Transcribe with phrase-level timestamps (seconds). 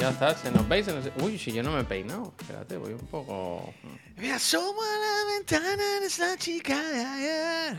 [0.00, 0.86] Ya está, se nos veis.
[0.86, 2.32] se nos- Uy, si yo no me he peinado.
[2.40, 3.72] Espérate, voy un poco.
[4.16, 4.86] Me asomo a
[5.26, 7.76] la ventana, eres la chica de ayer.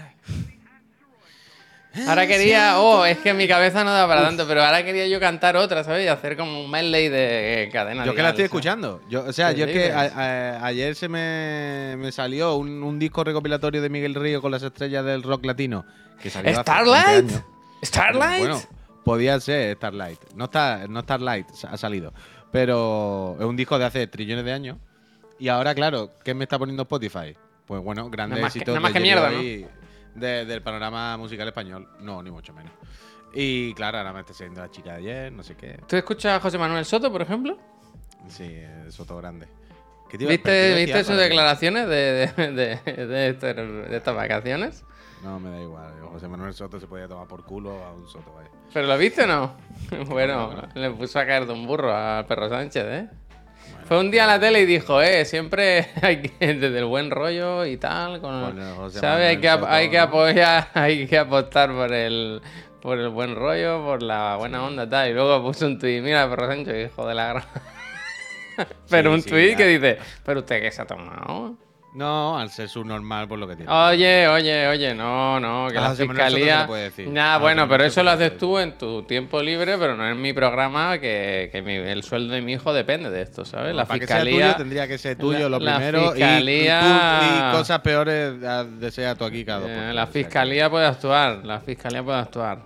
[2.07, 2.79] Ahora quería.
[2.79, 5.83] Oh, es que mi cabeza no da para tanto, pero ahora quería yo cantar otra,
[5.83, 6.05] ¿sabes?
[6.05, 8.05] Y hacer como un medley de cadena.
[8.05, 9.01] Yo que la estoy escuchando.
[9.09, 9.95] Yo, o sea, ¿Qué yo es que dices?
[9.95, 14.51] a- a- ayer se me, me salió un, un disco recopilatorio de Miguel Río con
[14.51, 15.85] las estrellas del rock latino.
[16.23, 17.29] Que salió hace 20 ¿Starlight?
[17.31, 17.41] años.
[17.83, 18.39] ¿Starlight?
[18.39, 18.61] Bueno,
[19.03, 20.19] podía ser Starlight.
[20.35, 22.13] No, está, no Starlight ha salido.
[22.51, 24.77] Pero es un disco de hace trillones de años.
[25.39, 27.35] Y ahora, claro, ¿qué me está poniendo Spotify?
[27.65, 29.67] Pues bueno, grandes que- éxitos nada más de que mierda, Jerry
[30.15, 31.87] de- del panorama musical español.
[31.99, 32.71] No, ni mucho menos.
[33.33, 35.79] Y claro, ahora me está saliendo la chica de ayer, no sé qué.
[35.87, 37.57] ¿Tú escuchas a José Manuel Soto, por ejemplo?
[38.27, 39.47] Sí, Soto Grande.
[40.09, 41.21] ¿Qué te iba- pero te ¿Viste, ¿viste sus ¿no?
[41.21, 44.83] declaraciones de, de, de estas vacaciones?
[45.23, 45.93] No, me da igual.
[46.11, 48.49] José Manuel Soto se podía tomar por culo a un Soto, vaya.
[48.73, 49.55] ¿Pero lo viste o no?
[50.07, 53.09] Bueno, le puso a caer de un burro al perro Sánchez, ¿eh?
[53.85, 57.11] Fue un día a la tele y dijo, eh, siempre hay que, desde el buen
[57.11, 59.29] rollo y tal, con, Bueno, José ¿sabes?
[59.29, 62.41] Hay que, Soto, hay que apoyar, hay que apostar por el,
[62.81, 65.09] por el buen rollo, por la buena onda, tal.
[65.09, 67.43] Y luego puso un tuit, mira, perro Sánchez, hijo de la gran...
[68.89, 71.57] Pero Sí, un sí, tuit que dice, ¿pero usted qué se ha tomado?
[71.93, 73.69] No, al ser subnormal por lo que tiene.
[73.69, 76.61] Oye, oye, oye, no, no, que A la fiscalía.
[76.61, 77.09] le puede decir.
[77.09, 80.07] Nah, A José bueno, pero eso lo haces tú en tu tiempo libre, pero no
[80.07, 83.75] en mi programa, que, que mi- el sueldo de mi hijo depende de esto, ¿sabes?
[83.75, 84.45] La Para que sea fiscalía.
[84.45, 88.35] tuyo tendría que ser tuyo la- lo la primero y- y, fiscalía- y cosas peores
[88.45, 92.59] ah, desea tú aquí cada eh, tres, la fiscalía puede actuar, la fiscalía puede actuar.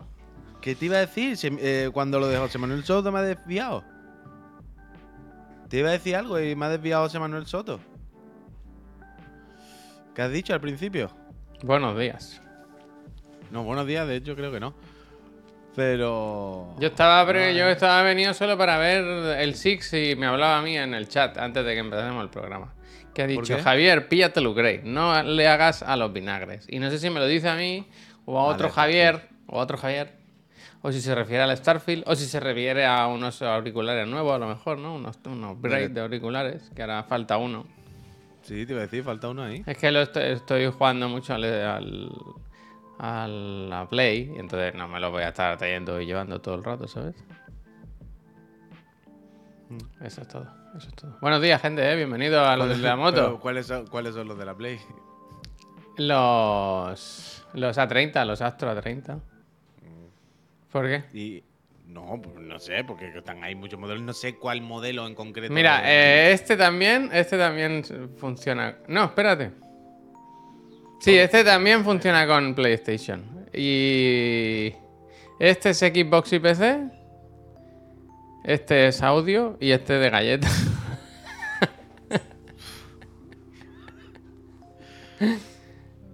[0.62, 3.22] ¿Qué te iba a decir Si, eh, cuando lo de José Manuel Soto me ha
[3.24, 3.84] desviado?
[5.68, 7.80] Te iba a decir algo y me ha desviado José Manuel Soto.
[10.16, 11.12] ¿Qué has dicho al principio?
[11.62, 12.42] Buenos días.
[13.52, 14.74] No, buenos días, de hecho creo que no.
[15.76, 16.74] Pero...
[16.80, 19.04] Yo estaba, pre- yo estaba venido solo para ver
[19.40, 22.30] el Six y me hablaba a mí en el chat antes de que empezáramos el
[22.30, 22.74] programa.
[23.14, 23.58] Que ha dicho?
[23.62, 26.66] Javier, píllatelo Grey, no le hagas a los vinagres.
[26.70, 27.86] Y no sé si me lo dice a mí,
[28.26, 30.14] o a otro Javier, o a otro Javier,
[30.82, 34.40] o si se refiere al Starfield, o si se refiere a unos auriculares nuevos, a
[34.40, 34.96] lo mejor, ¿no?
[34.96, 37.66] Unos, unos de auriculares, que ahora falta uno.
[38.46, 39.64] Sí, te iba a decir, falta uno ahí.
[39.66, 42.12] Es que lo estoy, estoy jugando mucho al, al,
[43.00, 46.54] a la Play, y entonces no me lo voy a estar trayendo y llevando todo
[46.54, 47.16] el rato, ¿sabes?
[50.00, 50.48] Eso es todo,
[50.78, 51.18] eso es todo.
[51.22, 51.96] Buenos días, gente, ¿eh?
[51.96, 53.40] bienvenido a lo de la moto.
[53.40, 54.80] ¿cuáles, son, ¿Cuáles son los de la Play?
[55.98, 59.20] Los, los A30, los Astro A30.
[60.72, 61.04] ¿Por qué?
[61.18, 61.44] Y...
[61.88, 64.04] No, pues no sé, porque están ahí muchos modelos.
[64.04, 65.54] No sé cuál modelo en concreto.
[65.54, 67.84] Mira, eh, este también, este también
[68.18, 68.78] funciona.
[68.88, 69.52] No, espérate.
[71.00, 73.48] Sí, este también funciona con PlayStation.
[73.54, 74.74] Y
[75.40, 76.90] este es Xbox y PC.
[78.44, 80.48] Este es audio y este de galleta.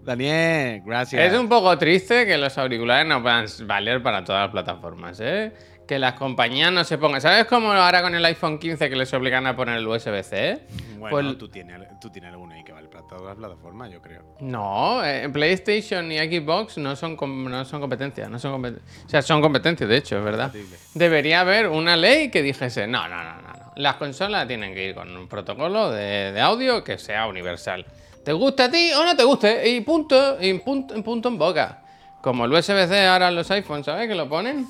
[0.04, 1.32] Daniel, gracias.
[1.32, 5.52] Es un poco triste que los auriculares no puedan valer para todas las plataformas, ¿eh?
[5.88, 7.20] Que las compañías no se pongan.
[7.22, 10.62] ¿Sabes cómo ahora con el iPhone 15 que les obligan a poner el USB-C?
[10.98, 14.02] Bueno, Pues- tú, tienes, tú tienes alguno ahí que vale para todas las plataformas, yo
[14.02, 14.24] creo.
[14.40, 17.18] No, eh, PlayStation y Xbox no son,
[17.50, 18.30] no son competencias.
[18.30, 20.52] No son compet- o sea, son competencias, de hecho, es verdad.
[20.94, 23.72] Debería haber una ley que dijese, no, no, no, no, no.
[23.76, 27.86] Las consolas tienen que ir con un protocolo de, de audio que sea universal.
[28.24, 29.70] ¿Te gusta a ti o no te guste?
[29.70, 31.80] Y punto, y punto, punto en boca.
[32.22, 34.08] Como el USB-C ahora en los iPhones, ¿sabes?
[34.08, 34.68] Que lo ponen.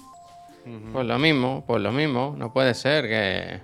[0.94, 2.34] Pues lo mismo, pues lo mismo.
[2.38, 3.60] No puede ser que...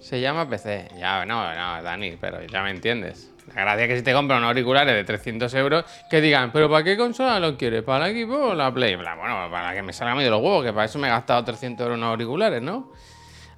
[0.00, 0.88] Se llama PC.
[0.98, 3.30] Ya, no, no, Dani, pero ya me entiendes.
[3.54, 6.68] La gracia es que si te compran unos auriculares de 300 euros, que digan, ¿pero
[6.68, 7.82] para qué consola lo quieres?
[7.82, 8.96] ¿Para el equipo o la Play?
[8.96, 11.06] Bla, Bueno, para que me salga a mí de los huevos, que para eso me
[11.08, 12.92] he gastado 300 euros en unos auriculares, ¿no?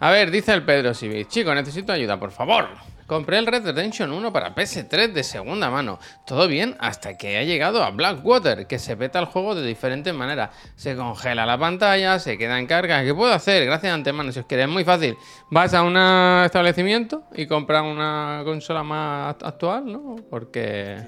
[0.01, 2.69] A ver, dice el Pedro Civic, chico, necesito ayuda, por favor.
[3.09, 5.99] Compré el Red Redemption 1 para PS3 de segunda mano.
[6.27, 10.13] Todo bien hasta que ha llegado a Blackwater, que se peta el juego de diferentes
[10.13, 10.51] maneras.
[10.77, 13.03] Se congela la pantalla, se queda en carga.
[13.03, 13.65] ¿Qué puedo hacer?
[13.65, 14.69] Gracias de antemano, si os queréis.
[14.69, 15.17] Es muy fácil.
[15.51, 15.97] Vas a un
[16.45, 20.17] establecimiento y compras una consola más act- actual, ¿no?
[20.29, 20.99] Porque...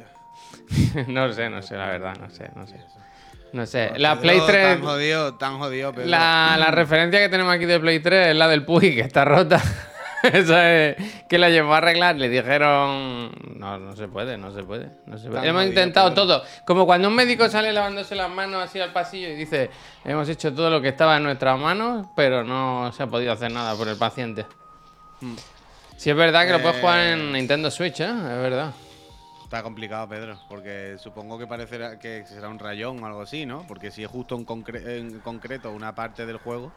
[1.06, 2.76] no sé, no sé, la verdad, no sé, no sé.
[3.52, 4.66] No sé, la Pedro, Play 3...
[4.78, 5.92] Tan jodido, tan jodido.
[6.04, 9.24] La, la referencia que tenemos aquí de Play 3 es la del Puy, que está
[9.26, 9.60] rota.
[10.32, 10.96] Esa es
[11.28, 12.16] que la llevó a arreglar.
[12.16, 13.30] Le dijeron.
[13.56, 14.90] No, no se puede, no se puede.
[15.06, 15.48] No se puede.
[15.48, 16.42] Hemos intentado todo.
[16.66, 19.70] Como cuando un médico sale lavándose las manos así al pasillo y dice:
[20.04, 23.52] Hemos hecho todo lo que estaba en nuestras manos, pero no se ha podido hacer
[23.52, 24.46] nada por el paciente.
[25.96, 28.04] Sí, es verdad que lo puedes jugar en Nintendo Switch, ¿eh?
[28.08, 28.72] Es verdad.
[29.44, 33.66] Está complicado, Pedro, porque supongo que parecerá que será un rayón o algo así, ¿no?
[33.66, 36.72] Porque si es justo concre- en concreto una parte del juego,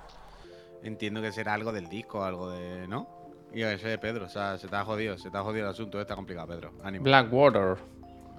[0.86, 2.90] Entiendo que será algo del disco, algo de.
[2.90, 3.07] ¿No?
[3.54, 6.02] Y ese Pedro, o sea, se te ha jodido, se te ha jodido el asunto,
[6.02, 6.72] está complicado, Pedro.
[6.84, 7.04] Ánimo.
[7.04, 7.78] Blackwater.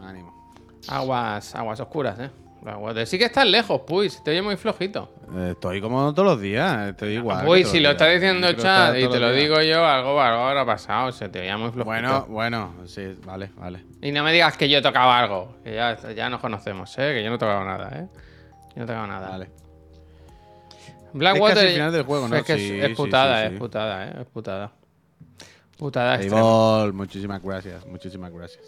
[0.01, 0.51] Ánimo.
[0.89, 2.31] Aguas, aguas oscuras, eh.
[2.63, 3.07] Blackwater.
[3.07, 5.13] Sí que estás lejos, Puy, se te oye muy flojito.
[5.37, 7.41] Eh, estoy como todos los días, estoy igual.
[7.41, 10.43] que Puy, si lo está diciendo que chat y te lo digo yo, algo, algo
[10.43, 11.85] habrá pasado, se te oía muy flojito.
[11.85, 13.85] Bueno, bueno, sí, vale, vale.
[14.03, 17.13] Y no me digas que yo tocaba algo, que ya, ya nos conocemos, ¿eh?
[17.15, 18.09] Que yo no tocaba nada, ¿eh?
[18.75, 19.29] Yo no tocaba nada.
[19.29, 19.51] Vale.
[21.13, 22.37] Blackwater Es casi el final del juego, ¿no?
[22.37, 24.17] Es que Sí, es, es sí, putada, sí, es putada, ¿eh?
[24.21, 24.73] Es putada.
[25.79, 26.19] Putada.
[26.19, 28.63] Payball, muchísimas gracias, muchísimas gracias.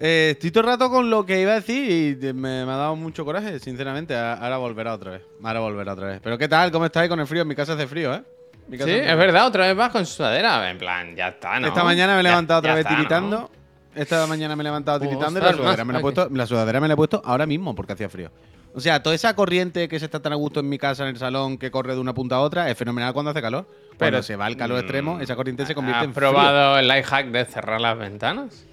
[0.00, 2.76] Eh, estoy todo el rato con lo que iba a decir y me, me ha
[2.76, 4.16] dado mucho coraje, sinceramente.
[4.16, 5.22] Ahora volverá otra vez.
[5.42, 6.20] Ahora volverá otra vez.
[6.22, 6.70] Pero ¿qué tal?
[6.70, 7.42] ¿Cómo estáis con el frío?
[7.42, 8.22] En mi casa hace frío, ¿eh?
[8.68, 9.10] Mi casa Sí, frío.
[9.10, 10.70] es verdad, otra vez vas con sudadera.
[10.70, 11.66] En plan, ya está, ¿no?
[11.66, 12.96] Esta mañana me he Ya- levantado otra ya vez está, ¿no?
[12.98, 13.50] tiritando.
[13.96, 16.46] Esta mañana me he levantado tiritando y la sudadera, me la, he más, puesto, la
[16.46, 18.30] sudadera me la he puesto ahora mismo porque hacía frío.
[18.74, 21.10] O sea, toda esa corriente que se está tan a gusto en mi casa, en
[21.10, 23.66] el salón, que corre de una punta a otra, es fenomenal cuando hace calor.
[23.90, 26.30] Pero Pero- se va el calor extremo, esa corriente se convierte ¿Has en frío.
[26.30, 28.64] probado el life hack de cerrar las ventanas?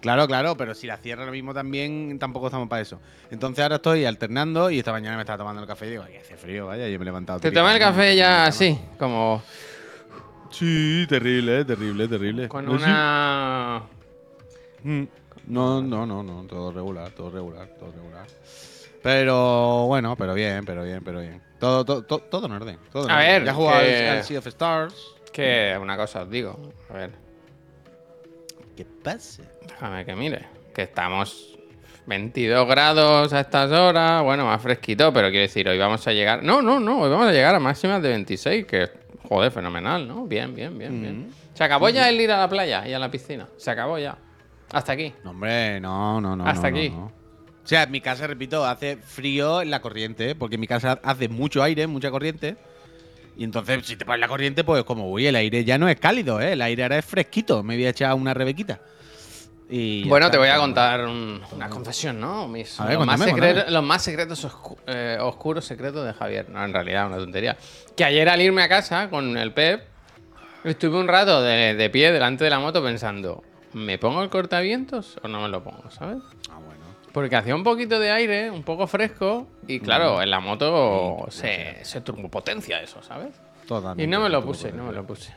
[0.00, 3.00] Claro, claro, pero si la cierra ahora mismo también, tampoco estamos para eso.
[3.30, 6.16] Entonces ahora estoy alternando y esta mañana me estaba tomando el café y digo, ay,
[6.16, 7.40] hace frío, vaya, yo me he levantado.
[7.40, 8.78] ¿Te tomas el café ya así?
[8.98, 9.42] Como
[10.50, 12.48] Sí, terrible, terrible, terrible.
[12.48, 12.70] con sí.
[12.70, 13.82] una...
[14.82, 15.02] Mm.
[15.46, 18.26] No, no, no, no, todo regular, todo regular, todo regular.
[19.04, 21.40] Pero bueno, pero bien, pero bien, pero bien.
[21.60, 22.78] Todo, todo, todo, todo en orden.
[22.90, 23.28] Todo en A orden.
[23.28, 24.94] ver, ya he jugado que- al, al Sea of Stars.
[25.30, 26.58] Que una cosa os digo.
[26.88, 27.10] A ver,
[28.76, 29.42] ¿Qué pasa?
[29.66, 30.46] déjame que mire.
[30.74, 31.56] Que estamos
[32.06, 34.22] 22 grados a estas horas.
[34.22, 36.42] Bueno, más fresquito, pero quiero decir, hoy vamos a llegar...
[36.42, 38.88] No, no, no, hoy vamos a llegar a máximas de 26, que
[39.28, 40.24] joder, fenomenal, ¿no?
[40.26, 41.30] Bien, bien, bien, bien.
[41.54, 43.46] Se acabó ya el ir a la playa y a la piscina.
[43.58, 44.16] Se acabó ya.
[44.72, 45.14] Hasta aquí.
[45.22, 46.46] No, hombre, no, no, no.
[46.46, 46.90] Hasta no, no, aquí.
[46.90, 47.12] no.
[47.64, 51.00] O sea, en mi casa, repito, hace frío en la corriente, porque en mi casa
[51.02, 52.56] hace mucho aire, mucha corriente.
[53.36, 55.98] Y entonces, si te pones la corriente, pues como, uy, el aire ya no es
[55.98, 56.52] cálido, ¿eh?
[56.52, 57.62] El aire ahora es fresquito.
[57.62, 58.80] Me voy a echar una rebequita.
[59.70, 62.46] Y Bueno, te voy a contar un- una confesión, ¿no?
[62.46, 63.70] Mis- ver, los, más cuéntame, secre- cuéntame.
[63.72, 66.50] los más secretos oscu- eh, oscuros secretos de Javier.
[66.50, 67.56] No, en realidad, una tontería.
[67.96, 69.82] Que ayer al irme a casa con el Pep,
[70.64, 75.16] estuve un rato de, de pie delante de la moto pensando, ¿me pongo el cortavientos
[75.22, 76.18] o no me lo pongo, sabes?
[77.14, 81.78] Porque hacía un poquito de aire, un poco fresco, y claro, en la moto se,
[81.84, 83.28] se turbopotencia eso, ¿sabes?
[83.66, 84.02] Totalmente.
[84.02, 85.32] Y no me lo puse, no me lo puse.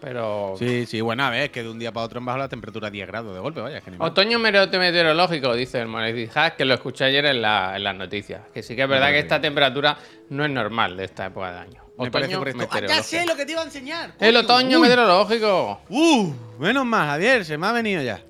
[0.00, 0.54] Pero...
[0.58, 2.48] Sí, sí, bueno, a ver, es que de un día para otro han bajado la
[2.48, 4.08] temperatura a 10 grados de golpe, vaya, que ni mal.
[4.08, 8.40] Otoño meteorológico, dice el Monetiz Hack, que lo escuché ayer en, la- en las noticias.
[8.52, 9.98] Que sí que es verdad que esta temperatura
[10.30, 11.82] no es normal de esta época de año.
[11.98, 12.62] Me parece Otoño correcto.
[12.62, 13.02] Ah, ya meteorológico.
[13.04, 14.12] sé lo que te iba a enseñar.
[14.18, 14.82] El otoño Uy.
[14.88, 15.80] meteorológico.
[15.90, 18.22] Uh, menos mal, Javier, se me ha venido ya.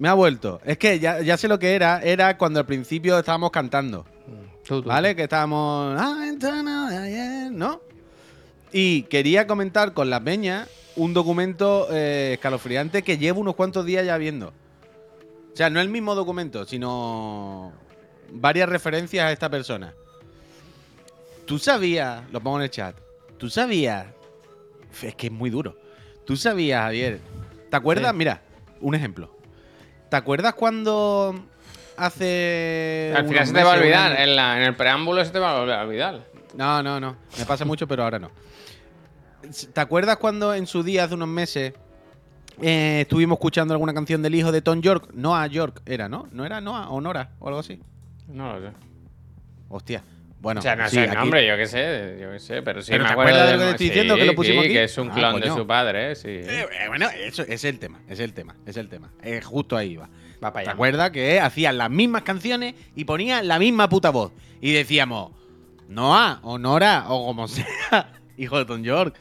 [0.00, 0.62] Me ha vuelto.
[0.64, 2.00] Es que ya, ya sé lo que era.
[2.02, 4.06] Era cuando al principio estábamos cantando.
[4.66, 4.88] Tú, tú.
[4.88, 5.14] ¿Vale?
[5.14, 5.94] Que estábamos.
[5.94, 7.82] "La ventana de ayer", ¿no?
[8.72, 10.66] Y quería comentar con la peña
[10.96, 14.54] un documento eh, escalofriante que llevo unos cuantos días ya viendo.
[15.52, 17.70] O sea, no el mismo documento, sino
[18.32, 19.92] varias referencias a esta persona.
[21.44, 22.96] Tú sabías, lo pongo en el chat,
[23.36, 24.06] tú sabías,
[25.02, 25.76] es que es muy duro.
[26.24, 27.18] Tú sabías, Javier,
[27.68, 28.12] ¿te acuerdas?
[28.12, 28.16] Sí.
[28.16, 28.40] Mira,
[28.80, 29.39] un ejemplo.
[30.10, 31.34] ¿Te acuerdas cuando
[31.96, 33.12] hace...
[33.16, 34.20] Al final se te va a olvidar.
[34.20, 36.20] En, la- en el preámbulo se te va a olvidar.
[36.54, 37.16] no, no, no.
[37.38, 38.30] Me pasa mucho, pero ahora no.
[39.72, 41.72] ¿Te acuerdas cuando en su día, hace unos meses,
[42.60, 45.10] eh, estuvimos escuchando alguna canción del hijo de Tom York?
[45.14, 46.28] Noah York era, ¿no?
[46.32, 47.80] ¿No era Noah o Nora o algo así?
[48.28, 48.74] No lo sé.
[49.68, 50.02] Hostia.
[50.40, 52.62] Bueno, o sea, no sí, sé el aquí- nombre, yo qué sé, yo qué sé,
[52.62, 54.62] pero sí ¿Pero me te acuerdo de lo que te estoy diciendo, que lo pusimos
[54.62, 54.74] sí, aquí?
[54.74, 56.16] que es un Ah, clon de su padre, ¿eh?
[56.16, 56.28] Sí.
[56.28, 59.12] Eh, eh, bueno, eso es el tema, es el tema, es el tema.
[59.22, 60.08] Eh, justo ahí iba.
[60.42, 60.70] Va para ¿Te allá.
[60.72, 64.32] acuerdas que hacían las mismas canciones y ponían la misma puta voz?
[64.62, 65.32] Y decíamos,
[65.88, 69.14] Noah o Nora o como sea, hijo de Tom York,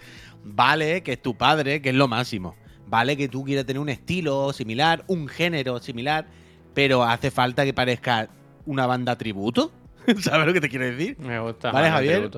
[0.46, 2.56] vale que es tu padre, que es lo máximo.
[2.88, 6.26] Vale que tú quieras tener un estilo similar, un género similar,
[6.74, 8.30] pero hace falta que parezca
[8.66, 9.72] una banda tributo.
[10.22, 11.18] ¿Sabes lo que te quiero decir?
[11.20, 11.72] Me gusta.
[11.72, 12.30] Vale, Javier.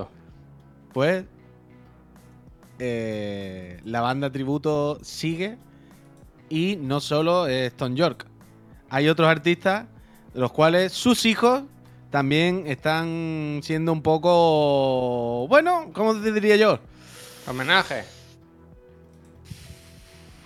[0.94, 1.26] Pues
[2.80, 5.58] eh, la banda tributo sigue
[6.50, 8.26] y no solo es Tom York.
[8.90, 9.86] Hay otros artistas
[10.34, 11.64] los cuales sus hijos
[12.10, 16.80] también están siendo un poco, bueno, ¿cómo te diría yo?
[17.48, 18.04] Homenaje.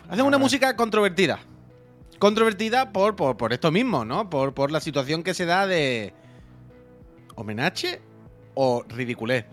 [0.10, 1.40] Hacen una música controvertida.
[2.20, 4.30] Controvertida por, por, por esto mismo, ¿no?
[4.30, 6.14] Por, por la situación que se da de
[7.36, 8.02] homenaje
[8.54, 9.46] o ridiculez.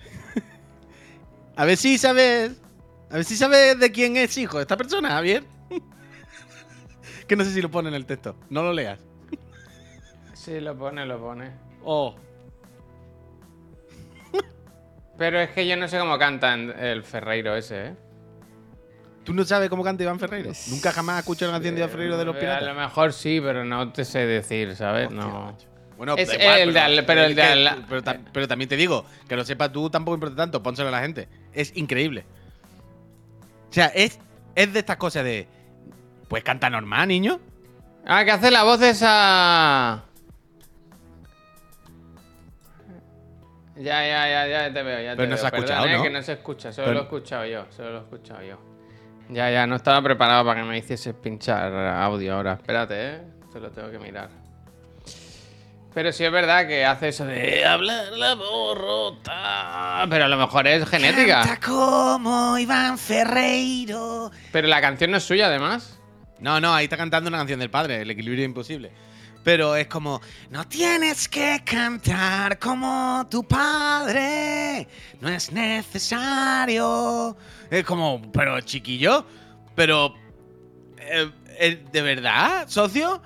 [1.56, 2.52] a ver si sabes.
[3.10, 5.44] A ver si sabes de quién es hijo esta persona, Javier.
[7.28, 8.36] que no sé si lo pone en el texto.
[8.48, 8.98] No lo leas.
[10.32, 11.52] Sí, lo pone, lo pone.
[11.84, 12.16] Oh.
[15.18, 17.96] Pero es que yo no sé cómo cantan el Ferreiro ese, ¿eh?
[19.24, 20.50] ¿Tú no sabes cómo canta Iván Ferreiro?
[20.68, 22.64] ¿Nunca jamás has escuchado una canción de Iván Ferreiro de los A piratas?
[22.66, 25.10] lo mejor sí, pero no te sé decir, ¿sabes?
[25.12, 25.56] no.
[26.02, 28.75] Bueno, Es igual, el de al- pero el de que- pero, ta- pero también te
[28.75, 31.28] digo, que lo sepas tú tampoco importa tanto, pónselo a la gente.
[31.52, 32.25] Es increíble.
[33.71, 34.18] O sea, es,
[34.56, 35.47] es de estas cosas de.
[36.26, 37.38] Pues canta normal, niño.
[38.04, 40.02] Ah, que hace la voz esa.
[43.76, 45.38] Ya, ya, ya, ya te veo, ya te Pero no veo.
[45.38, 46.02] se ha escuchado, Perdón, eh, ¿no?
[46.02, 48.59] que no se escucha, solo Pero- lo he escuchado yo, solo lo he escuchado yo.
[49.28, 52.54] Ya, ya, no estaba preparado para que me hicieses pinchar audio ahora.
[52.54, 53.21] Espérate, eh,
[53.52, 54.41] te lo tengo que mirar.
[55.94, 60.06] Pero sí es verdad que hace eso de hablar la voz rota.
[60.08, 61.58] Pero a lo mejor es genética.
[61.64, 64.30] como Iván Ferreiro.
[64.52, 65.99] Pero la canción no es suya, además.
[66.40, 68.90] No, no, ahí está cantando una canción del padre, El equilibrio imposible.
[69.44, 70.20] Pero es como,
[70.50, 74.87] no tienes que cantar como tu padre,
[75.20, 77.37] no es necesario.
[77.68, 79.26] Es como, pero chiquillo,
[79.75, 80.14] pero,
[80.99, 83.20] eh, eh, ¿de verdad, socio?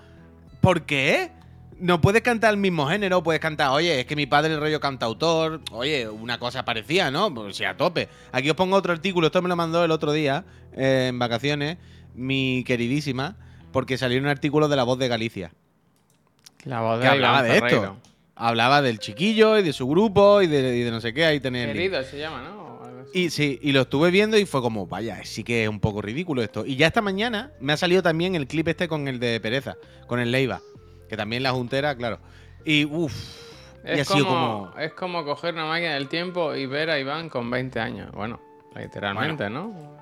[0.63, 1.33] ¿Por qué?
[1.79, 4.81] No puedes cantar el mismo género, puedes cantar, oye, es que mi padre el rollo
[4.81, 7.33] cantautor, oye, una cosa parecía, ¿no?
[7.35, 8.09] Pues sí, a tope.
[8.33, 11.77] Aquí os pongo otro artículo, esto me lo mandó el otro día, eh, en vacaciones,
[12.15, 13.37] mi queridísima,
[13.73, 15.53] porque salió un artículo de La Voz de Galicia,
[16.65, 17.97] La voz que hablaba de esto.
[18.39, 21.41] Hablaba del chiquillo y de su grupo y de, y de no sé qué, ahí
[21.41, 21.69] tenéis.
[21.69, 22.65] Querido se llama, ¿no?
[22.65, 22.77] O.
[23.15, 26.03] Y sí, y lo estuve viendo y fue como, vaya, sí que es un poco
[26.03, 26.67] ridículo esto.
[26.67, 29.77] Y ya esta mañana me ha salido también el clip este con el de Pereza,
[30.07, 30.61] con el Leiva,
[31.09, 32.19] que también la juntera, claro.
[32.65, 33.15] Y uff,
[33.85, 34.73] Es como, como...
[34.79, 38.11] es como coger una máquina del tiempo y ver a Iván con 20 años.
[38.13, 38.41] Bueno,
[38.75, 39.97] literalmente, ¿no?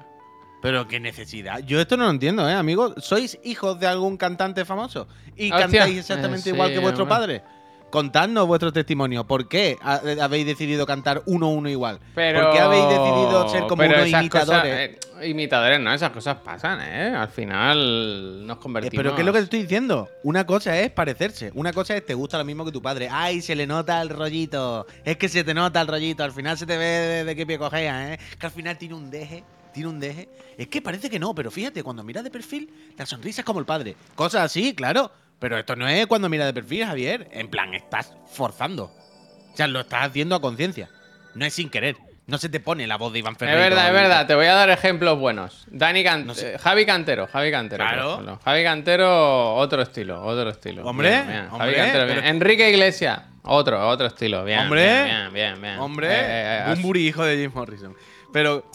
[0.63, 1.59] Pero qué necesidad.
[1.59, 2.95] Yo esto no lo entiendo, ¿eh, amigos?
[2.97, 5.07] ¿Sois hijos de algún cantante famoso?
[5.37, 5.59] ¿Y Hostia.
[5.59, 7.17] cantáis exactamente Eh, igual que vuestro hombre.
[7.19, 7.43] padre?
[7.95, 9.25] Contadnos vuestro testimonio.
[9.25, 12.01] ¿Por qué ha- habéis decidido cantar uno uno igual?
[12.13, 14.29] Pero, ¿Por qué habéis decidido ser como unos imitadores?
[14.29, 14.99] cosas, eh,
[15.29, 17.15] imitadores, no, esas cosas pasan, ¿eh?
[17.15, 18.97] Al final nos Eh, convertimos.
[19.01, 20.09] pero ¿qué es lo que te estoy diciendo?
[20.25, 23.09] Una cosa es parecerse, una cosa es te gusta lo mismo que tu padre.
[23.09, 24.87] ¡Ay, se le nota el rollito!
[25.05, 27.47] Es que se te nota el rollito, al final se te ve de, de qué
[27.47, 28.19] pie cogea, ¿eh?
[28.41, 30.29] Que al final tiene un deje, tiene un deje.
[30.59, 33.61] Es que parece que no, pero fíjate, cuando miras de perfil, la sonrisa es como
[33.61, 33.95] el padre.
[34.17, 35.13] Cosas así, claro.
[35.39, 37.29] Pero esto no es cuando miras de perfil, Javier.
[37.33, 38.85] En plan, estás forzando.
[39.53, 40.89] O sea, lo estás haciendo a conciencia.
[41.35, 41.97] No es sin querer.
[42.27, 43.61] No se te pone la voz de Iván Es Ferreiro.
[43.61, 44.27] verdad, es verdad.
[44.27, 45.67] Te voy a dar ejemplos buenos.
[45.71, 46.55] Dani Can- No sé.
[46.55, 47.85] eh, Javi Cantero, Javi Cantero.
[47.85, 48.41] Claro.
[48.43, 50.87] Javi Cantero, otro estilo, otro estilo.
[50.87, 51.41] Hombre, Bien, bien.
[51.51, 52.17] hombre, Javi Cantero, bien.
[52.21, 54.43] pero- Enrique Iglesias, otro, otro estilo.
[54.43, 55.79] Bien, Hombre, bien, bien, bien, bien.
[55.81, 57.95] Hombre, Eh, eh, eh, un buri hijo de Jim Morrison.
[58.33, 58.71] Pero,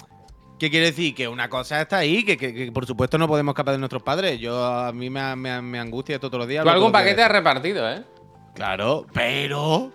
[0.60, 1.16] ¿qué quiere decir?
[1.16, 4.04] Que una cosa está ahí, que, que- que por supuesto no podemos escapar de nuestros
[4.04, 4.39] padres.
[4.39, 6.63] Yo, a mí me, me- me angustia esto todos los días.
[6.63, 8.04] Tú algún paquete has repartido, ¿eh?
[8.54, 9.92] Claro, pero.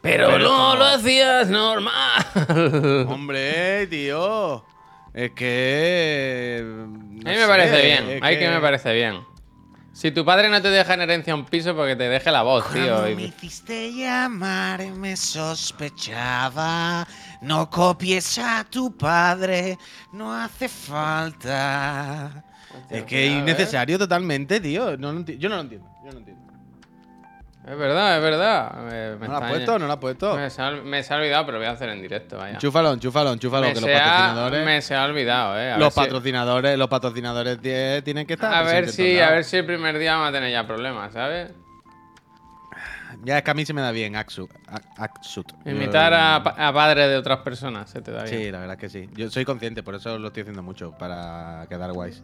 [0.00, 2.22] Pero, Pero no lo hacías normal.
[3.08, 4.64] Hombre, tío.
[5.14, 6.62] Es que.
[6.62, 6.86] a
[7.28, 8.22] mí me parece bien.
[8.22, 9.20] A mí que me parece bien.
[9.94, 12.64] Si tu padre no te deja en herencia un piso porque te deje la voz,
[12.72, 12.84] tío.
[12.94, 17.06] Cuando y- me hiciste llamar me sospechaba.
[17.40, 19.78] No copies a tu padre,
[20.12, 22.44] no hace falta.
[22.76, 23.38] Hostia, Es que es ¿eh?
[23.38, 24.96] innecesario totalmente, tío.
[24.96, 25.88] No yo no lo entiendo.
[26.00, 26.43] Yo no lo entiendo.
[27.66, 28.72] Es verdad, es verdad.
[28.74, 29.78] Me, me ¿No lo has puesto?
[29.78, 30.36] ¿No lo has puesto?
[30.36, 32.52] Me se, ha, me se ha olvidado, pero lo voy a hacer en directo, vaya.
[32.54, 33.66] Enchúfalo, enchúfalo, enchúfalo.
[33.68, 34.64] me, que los ha, patrocinadores.
[34.66, 35.72] me se ha olvidado, eh.
[35.72, 38.52] A los si- patrocinadores, los patrocinadores tie- tienen que estar.
[38.52, 41.52] A ver si, a ver si el primer día vamos a tener ya problemas, ¿sabes?
[43.22, 44.50] Ya es que a mí se me da bien Axut.
[45.64, 48.38] Imitar a, a padres de otras personas se te da bien.
[48.38, 49.08] Sí, la verdad es que sí.
[49.14, 52.22] Yo soy consciente, por eso lo estoy haciendo mucho, para quedar guays.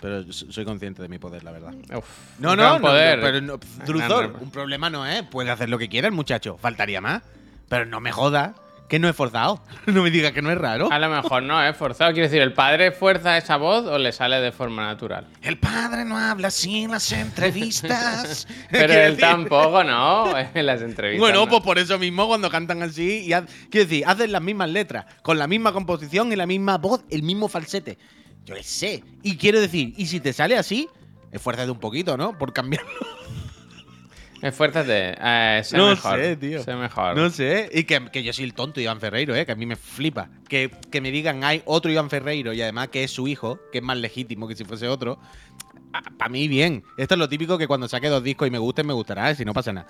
[0.00, 1.74] Pero so- soy consciente de mi poder, la verdad.
[1.96, 2.04] Uf,
[2.38, 3.18] No, no, poder.
[3.18, 5.22] no, pero no, Druzor, rep- un problema no es.
[5.24, 7.22] Puede hacer lo que quiera el muchacho, faltaría más.
[7.68, 8.52] Pero no me jodas,
[8.88, 9.62] que no es forzado.
[9.86, 10.90] no me digas que no es raro.
[10.90, 12.12] A lo mejor no es forzado.
[12.12, 15.26] Quiero decir, ¿el padre fuerza esa voz o le sale de forma natural?
[15.42, 18.48] El padre no habla así en las entrevistas.
[18.70, 20.32] Pero él decir- tampoco, ¿no?
[20.54, 21.20] En las entrevistas.
[21.20, 21.48] Bueno, no.
[21.50, 23.28] pues por eso mismo cuando cantan así, y
[23.70, 27.22] quiero decir, hacen las mismas letras, con la misma composición y la misma voz, el
[27.22, 27.98] mismo falsete.
[28.44, 29.04] Yo qué sé.
[29.22, 30.88] Y quiero decir, y si te sale así,
[31.30, 32.36] esfuérzate un poquito, ¿no?
[32.38, 32.90] Por cambiarlo.
[34.42, 35.16] Esfuérzate.
[35.20, 36.18] Eh, sé No mejor.
[36.18, 36.62] sé, tío.
[36.62, 37.14] Sé mejor.
[37.14, 37.68] No sé.
[37.74, 39.44] Y que, que yo soy el tonto Iván Ferreiro, ¿eh?
[39.44, 40.30] Que a mí me flipa.
[40.48, 43.78] Que, que me digan, hay otro Iván Ferreiro y además que es su hijo, que
[43.78, 45.18] es más legítimo que si fuese otro.
[46.18, 46.84] Para mí, bien.
[46.96, 49.44] Esto es lo típico que cuando saque dos discos y me gusten, me gustará, si
[49.44, 49.88] no pasa nada.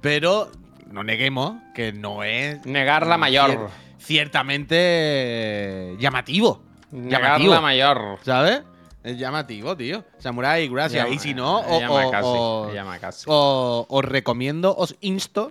[0.00, 0.50] Pero
[0.90, 2.64] no neguemos que no es.
[2.66, 3.50] Negar la mayor.
[3.50, 3.68] cier-
[3.98, 6.64] ciertamente eh, llamativo.
[6.92, 7.54] Llamativo.
[7.54, 8.18] la mayor.
[8.22, 8.62] ¿Sabes?
[9.02, 10.04] Es llamativo, tío.
[10.18, 11.04] Samurai, gracias.
[11.04, 13.24] Llama- y si no, o, llama o- casi, o- llama casi.
[13.28, 15.50] o- os recomiendo, os insto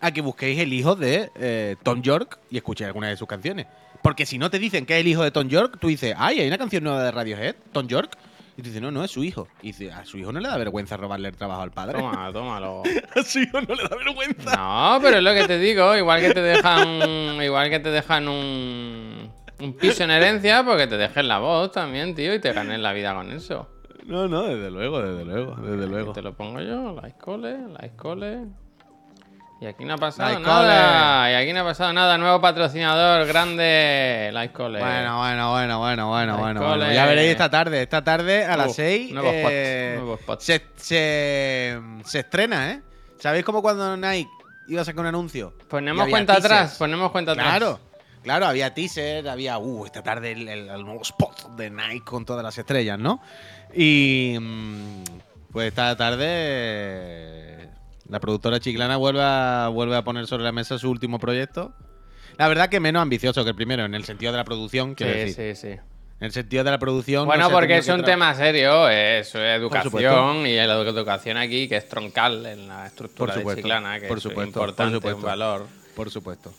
[0.00, 3.66] a que busquéis el hijo de eh, Tom York y escuchéis alguna de sus canciones.
[4.02, 6.40] Porque si no te dicen que es el hijo de Tom York, tú dices, ay,
[6.40, 8.18] hay una canción nueva de Radiohead, Tom York.
[8.54, 9.48] Y tú dices, no, no, es su hijo.
[9.62, 11.98] Y dices, a su hijo no le da vergüenza robarle el trabajo al padre.
[11.98, 12.82] Toma, tómalo.
[13.16, 14.56] a su hijo no le da vergüenza.
[14.56, 18.28] No, pero es lo que te digo, igual que te dejan, igual que te dejan
[18.28, 22.80] un, un piso en herencia, porque te dejen la voz también, tío, y te ganes
[22.80, 23.68] la vida con eso.
[24.04, 26.12] No, no, desde luego, desde luego, desde luego.
[26.12, 28.40] Te lo pongo yo, la escole, la escole.
[29.60, 31.30] Y aquí no ha pasado nada.
[31.30, 32.18] Y aquí no ha pasado nada.
[32.18, 34.80] Nuevo patrocinador grande, la escole.
[34.80, 36.76] Bueno, bueno, bueno, bueno, bueno, bueno, cole.
[36.78, 36.92] bueno.
[36.92, 37.82] Ya veréis esta tarde.
[37.82, 39.54] Esta tarde a las Uf, 6 nuevos spots,
[39.98, 40.44] nuevos spots.
[40.44, 42.82] se, se, se estrena, ¿eh?
[43.20, 44.28] ¿Sabéis como cuando Nike
[44.66, 45.54] iba a sacar un anuncio?
[45.68, 47.46] Ponemos cuenta atrás, ponemos cuenta atrás.
[47.46, 47.78] Claro,
[48.22, 52.24] claro, había teaser, había, uh, esta tarde el, el- el nuevo spot de Nike con
[52.24, 53.20] todas las estrellas, ¿no?
[53.74, 55.02] Y mm,
[55.52, 57.68] pues esta tarde
[58.08, 61.72] la productora chiclana vuelve a, vuelve a poner sobre la mesa su último proyecto.
[62.38, 65.04] La verdad que menos ambicioso que el primero, en el sentido de la producción, Sí,
[65.04, 65.54] decir.
[65.56, 65.68] sí, sí.
[66.20, 67.26] En el sentido de la producción.
[67.26, 71.88] Bueno, no porque es un tema serio, es educación y la educación aquí que es
[71.88, 75.16] troncal en la estructura Por supuesto, de Chiclana, que por es importante, por supuesto.
[75.16, 75.66] un valor.
[75.96, 76.54] Por supuesto.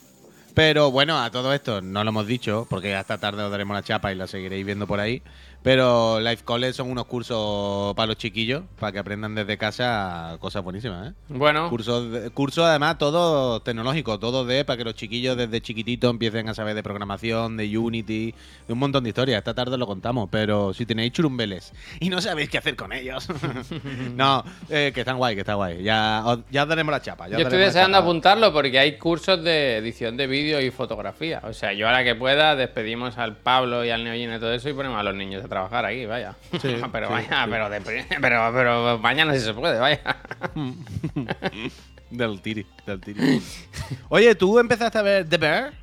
[0.54, 3.82] Pero bueno, a todo esto no lo hemos dicho, porque hasta tarde os daremos la
[3.84, 5.24] chapa y la seguiréis viendo por ahí.
[5.64, 10.62] Pero Life College son unos cursos para los chiquillos, para que aprendan desde casa cosas
[10.62, 11.14] buenísimas, ¿eh?
[11.30, 16.50] Bueno, Cursos, cursos además todo tecnológico, todo de para que los chiquillos desde chiquititos empiecen
[16.50, 18.36] a saber de programación, de Unity,
[18.68, 19.38] de un montón de historias.
[19.38, 23.30] Esta tarde lo contamos, pero si tenéis churumbeles y no sabéis qué hacer con ellos,
[24.16, 25.82] no, eh, que están guay, que está guay.
[25.82, 27.30] Ya os, ya os daremos la chapa.
[27.30, 31.42] ya yo estoy deseando apuntarlo porque hay cursos de edición de vídeo y fotografía.
[31.46, 34.52] O sea, yo a la que pueda despedimos al Pablo y al Neoyin y todo
[34.54, 36.36] eso y ponemos a los niños trabajar aquí, vaya.
[36.62, 37.50] Sí, pero sí, vaya, sí.
[37.52, 37.82] pero, de
[38.22, 40.02] pero, pero mañana sí se puede, vaya.
[42.10, 43.42] Del tiri, del tiri.
[44.10, 45.74] Oye, ¿tú empezaste a ver The Bear?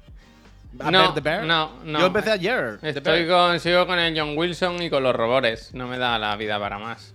[0.79, 1.43] ¿A No, ver The Bear?
[1.45, 1.99] no, no.
[1.99, 2.79] Yo empecé ayer.
[2.83, 5.75] Estoy con, sigo con el John Wilson y con los robores.
[5.75, 7.15] No me da la vida para más.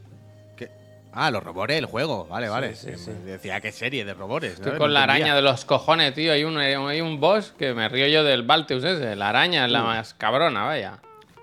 [1.17, 2.25] Ah, los robores, el juego.
[2.27, 2.75] Vale, vale.
[2.75, 3.09] sí, sí.
[3.23, 4.55] Decía qué serie de robores.
[4.55, 5.27] Estoy con No la entendía.
[5.27, 6.33] araña de los cojones, tío.
[6.33, 9.15] Hay un, hay un boss que me río yo del Balteus ese.
[9.15, 10.99] La araña es la más cabrona, vaya.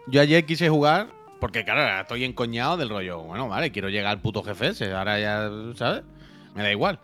[0.07, 1.09] Yo ayer quise jugar
[1.41, 3.21] porque, claro, ahora estoy encoñado del rollo.
[3.23, 4.93] Bueno, vale, quiero llegar al puto jefe ese.
[4.93, 6.03] Ahora ya, ¿sabes?
[6.55, 6.99] Me da igual.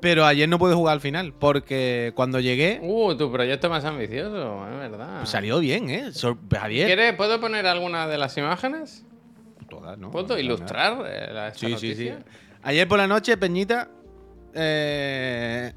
[0.00, 4.66] Pero ayer no pude jugar al final porque cuando llegué Uh, tu proyecto más ambicioso,
[4.68, 5.18] es verdad.
[5.18, 6.12] pues salió bien, ¿eh?
[6.12, 6.86] Sor- Javier.
[6.86, 9.04] ¿Quieres, ¿Puedo poner alguna de las imágenes?
[9.68, 10.10] Todas, ¿no?
[10.10, 12.04] ¿Puedo No, no, ilustrar eh, la, esta Sí, sí, sí.
[12.08, 12.24] noticia?
[12.62, 13.88] Ayer por la noche, Peñita.
[14.54, 15.72] eh,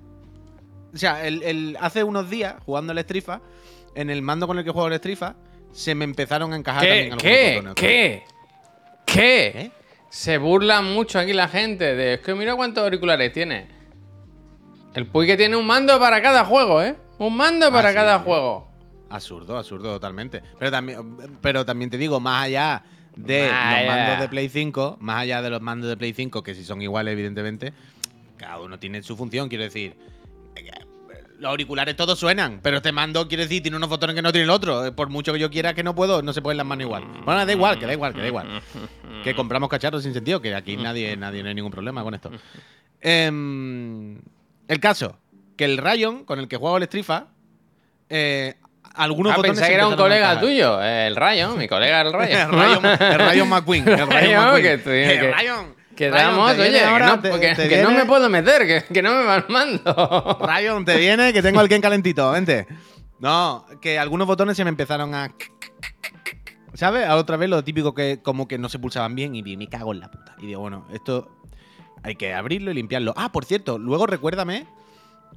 [0.94, 3.42] o sea, el, el- hace unos días, jugando al Strifa,
[3.96, 5.36] en el mando con el que juego al Strifa,
[5.74, 7.08] se me empezaron a encajar ¿Qué?
[7.10, 7.52] también ¿Qué?
[7.56, 7.74] botones.
[7.76, 8.24] ¿Qué?
[9.06, 9.48] ¿Qué?
[9.48, 9.72] ¿Eh?
[10.10, 12.14] Se burla mucho aquí la gente de...
[12.16, 13.68] Es que mira cuántos auriculares tiene.
[14.94, 16.96] El Puy que tiene un mando para cada juego, ¿eh?
[17.18, 18.26] Un mando para Ah, cada sí.
[18.26, 18.72] juego.
[19.10, 20.42] Absurdo, absurdo totalmente.
[20.60, 22.84] Pero también, pero también te digo, más allá
[23.16, 26.54] de los mandos de Play 5, más allá de los mandos de Play 5, que
[26.56, 27.74] si son iguales, evidentemente,
[28.38, 29.96] cada uno tiene su función, quiero decir.
[31.40, 34.44] Los auriculares todos suenan, pero este mando, quiere decir, tiene unos botones que no tiene
[34.46, 34.86] el otro.
[34.86, 37.04] Eh, Por mucho que yo quiera que no puedo, no se pueden las manos igual.
[37.26, 38.62] Bueno, da igual, que da igual, que da igual.
[39.24, 42.32] Que compramos cacharros sin sentido, que aquí nadie, nadie no hay ningún problema con esto.
[43.02, 44.20] Em,
[44.68, 45.18] el caso,
[45.58, 47.28] que el Rayon, con el que juego el Strifa,
[48.10, 48.56] eh,
[48.96, 52.86] algunos Ah, pensé que era un colega tuyo, el Rayo, mi colega el el Rayon,
[52.86, 53.88] el Rayon McQueen.
[53.88, 55.10] El Rayon Rayon, McQueen.
[55.10, 55.83] el Rayon.
[55.96, 59.02] Quedamos, Rayon, oye, ahora, no, te- que- te que no me puedo meter, que, que
[59.02, 60.38] no me va el mando.
[60.42, 62.68] Rayon, te viene, que tengo el Ken calentito, vente.
[63.20, 65.32] No, que algunos botones se me empezaron a.
[66.74, 67.08] ¿Sabes?
[67.08, 69.94] A otra vez lo típico que como que no se pulsaban bien y me cago
[69.94, 70.36] en la puta.
[70.40, 71.30] Y digo, bueno, esto
[72.02, 73.14] hay que abrirlo y limpiarlo.
[73.16, 74.66] Ah, por cierto, luego recuérdame.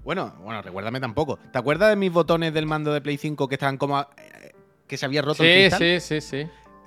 [0.02, 1.38] Bueno, bueno, recuérdame tampoco.
[1.52, 3.98] ¿Te acuerdas de mis botones del mando de Play 5 que estaban como.
[3.98, 4.52] a- eh,
[4.86, 6.00] que se había roto el Sí, cristal?
[6.00, 6.20] sí, sí,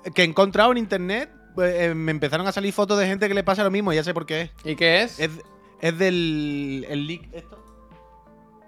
[0.04, 0.10] sí.
[0.14, 1.30] Que he encontrado en internet.
[1.54, 4.02] Pues, eh, me empezaron a salir fotos de gente que le pasa lo mismo, ya
[4.04, 4.50] sé por qué es.
[4.64, 5.18] ¿Y qué es?
[5.20, 5.30] Es,
[5.80, 6.86] es del.
[6.88, 7.64] El, esto.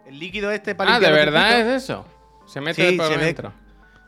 [0.07, 2.05] El líquido este para ah, ¿de verdad es eso?
[2.47, 3.53] Se mete Sí, por se ve- dentro.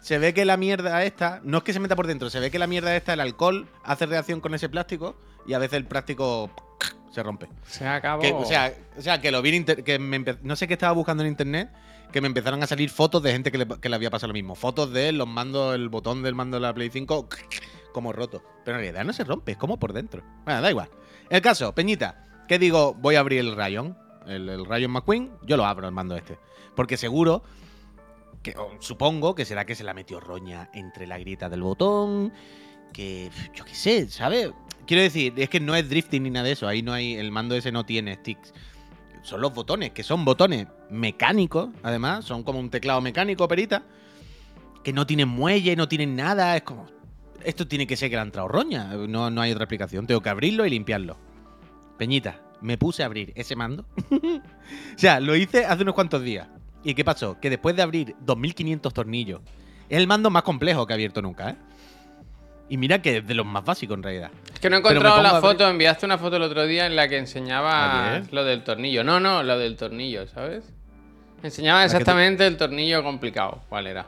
[0.00, 2.50] Se ve que la mierda esta, no es que se meta por dentro, se ve
[2.50, 5.86] que la mierda esta, el alcohol, hace reacción con ese plástico y a veces el
[5.86, 6.50] plástico
[7.10, 7.48] se rompe.
[7.66, 8.20] Se acabó.
[8.20, 10.92] Que, o, sea, o sea, que lo vi en que me no sé qué estaba
[10.92, 11.70] buscando en internet,
[12.12, 14.34] que me empezaron a salir fotos de gente que le, que le había pasado lo
[14.34, 14.54] mismo.
[14.54, 17.26] Fotos de los mandos, el botón del mando de la Play 5
[17.94, 18.42] como roto.
[18.66, 20.22] Pero en realidad no se rompe, es como por dentro.
[20.44, 20.90] Bueno, da igual.
[21.30, 25.56] El caso, Peñita, que digo, voy a abrir el Rayon, el, el Rayon McQueen, yo
[25.56, 26.38] lo abro el mando este.
[26.76, 27.42] Porque seguro
[28.42, 32.32] que supongo que será que se la metió roña entre la grieta del botón,
[32.92, 34.50] que yo qué sé, ¿sabes?
[34.86, 37.32] Quiero decir, es que no es drifting ni nada de eso, ahí no hay, el
[37.32, 38.52] mando ese no tiene sticks.
[39.22, 43.82] son los botones, que son botones mecánicos, además, son como un teclado mecánico, perita,
[44.82, 46.86] que no tienen muelle, no tienen nada, es como...
[47.44, 50.22] Esto tiene que ser que le ha entrado roña, no, no hay otra explicación, tengo
[50.22, 51.16] que abrirlo y limpiarlo.
[51.98, 53.84] Peñita, me puse a abrir ese mando.
[54.10, 56.48] o sea, lo hice hace unos cuantos días.
[56.82, 57.38] ¿Y qué pasó?
[57.40, 59.40] Que después de abrir 2500 tornillos,
[59.88, 61.56] es el mando más complejo que he abierto nunca, ¿eh?
[62.68, 64.30] Y mira que es de los más básicos en realidad.
[64.52, 67.08] Es que no he encontrado la foto, enviaste una foto el otro día en la
[67.08, 69.04] que enseñaba lo del tornillo.
[69.04, 70.64] No, no, lo del tornillo, ¿sabes?
[71.42, 73.60] Enseñaba exactamente el tornillo complicado.
[73.68, 74.06] ¿Cuál era?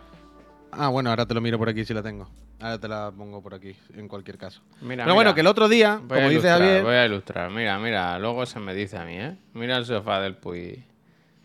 [0.73, 2.31] Ah, bueno, ahora te lo miro por aquí si la tengo.
[2.59, 4.63] Ahora te la pongo por aquí, en cualquier caso.
[4.81, 7.51] Mira, Pero bueno, que el otro día, como dice Javier, Voy a ilustrar.
[7.51, 9.37] Mira, mira, luego se me dice a mí, ¿eh?
[9.53, 10.83] Mira el sofá del Puy.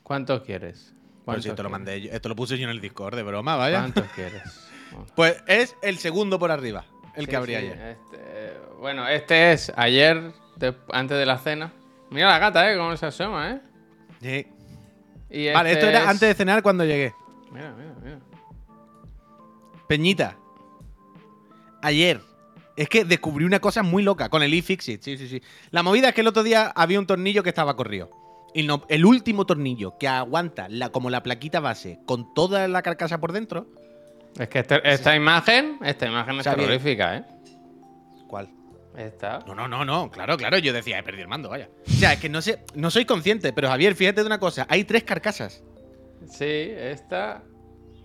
[0.03, 0.93] ¿Cuántos quieres?
[0.93, 1.85] Pues ¿Cuántos si esto lo quieres?
[1.87, 3.79] mandé yo, esto lo puse yo en el Discord de broma, vaya.
[3.79, 4.41] ¿Cuántos quieres?
[5.15, 6.83] Pues es el segundo por arriba,
[7.15, 7.77] el Sí, que abrí sí, ayer.
[7.79, 11.71] este, bueno, este es ayer, de- antes de la cena.
[12.09, 12.75] Mira la gata, ¿eh?
[12.77, 13.61] Cómo se asoma, ¿eh?
[14.21, 14.47] Sí.
[15.29, 17.13] Y Vale, este esto era es- antes de cenar cuando llegué.
[17.53, 18.19] Mira, mira, mira.
[19.87, 20.35] Peñita.
[21.81, 22.21] Ayer.
[22.77, 25.01] Es que descubrí una cosa muy loca con el iFixit.
[25.03, 25.41] Sí, sí, sí.
[25.71, 28.09] La movida es que el otro día había un tornillo que estaba corrido.
[28.53, 32.81] Y no, el último tornillo que aguanta la, como la plaquita base con toda la
[32.81, 33.67] carcasa por dentro.
[34.39, 36.67] Es que este- esta imagen, esta imagen es Xavier.
[36.69, 37.25] terrorífica, ¿eh?
[38.27, 38.49] ¿Cuál?
[38.97, 39.39] Esta.
[39.47, 40.09] No, no, no, no.
[40.09, 40.57] Claro, claro.
[40.57, 41.69] Yo decía, he perdido el mando, vaya.
[41.87, 44.65] O sea, es que no sé, no soy consciente, pero Javier, fíjate de una cosa.
[44.69, 45.63] Hay tres carcasas.
[46.29, 47.43] Sí, esta.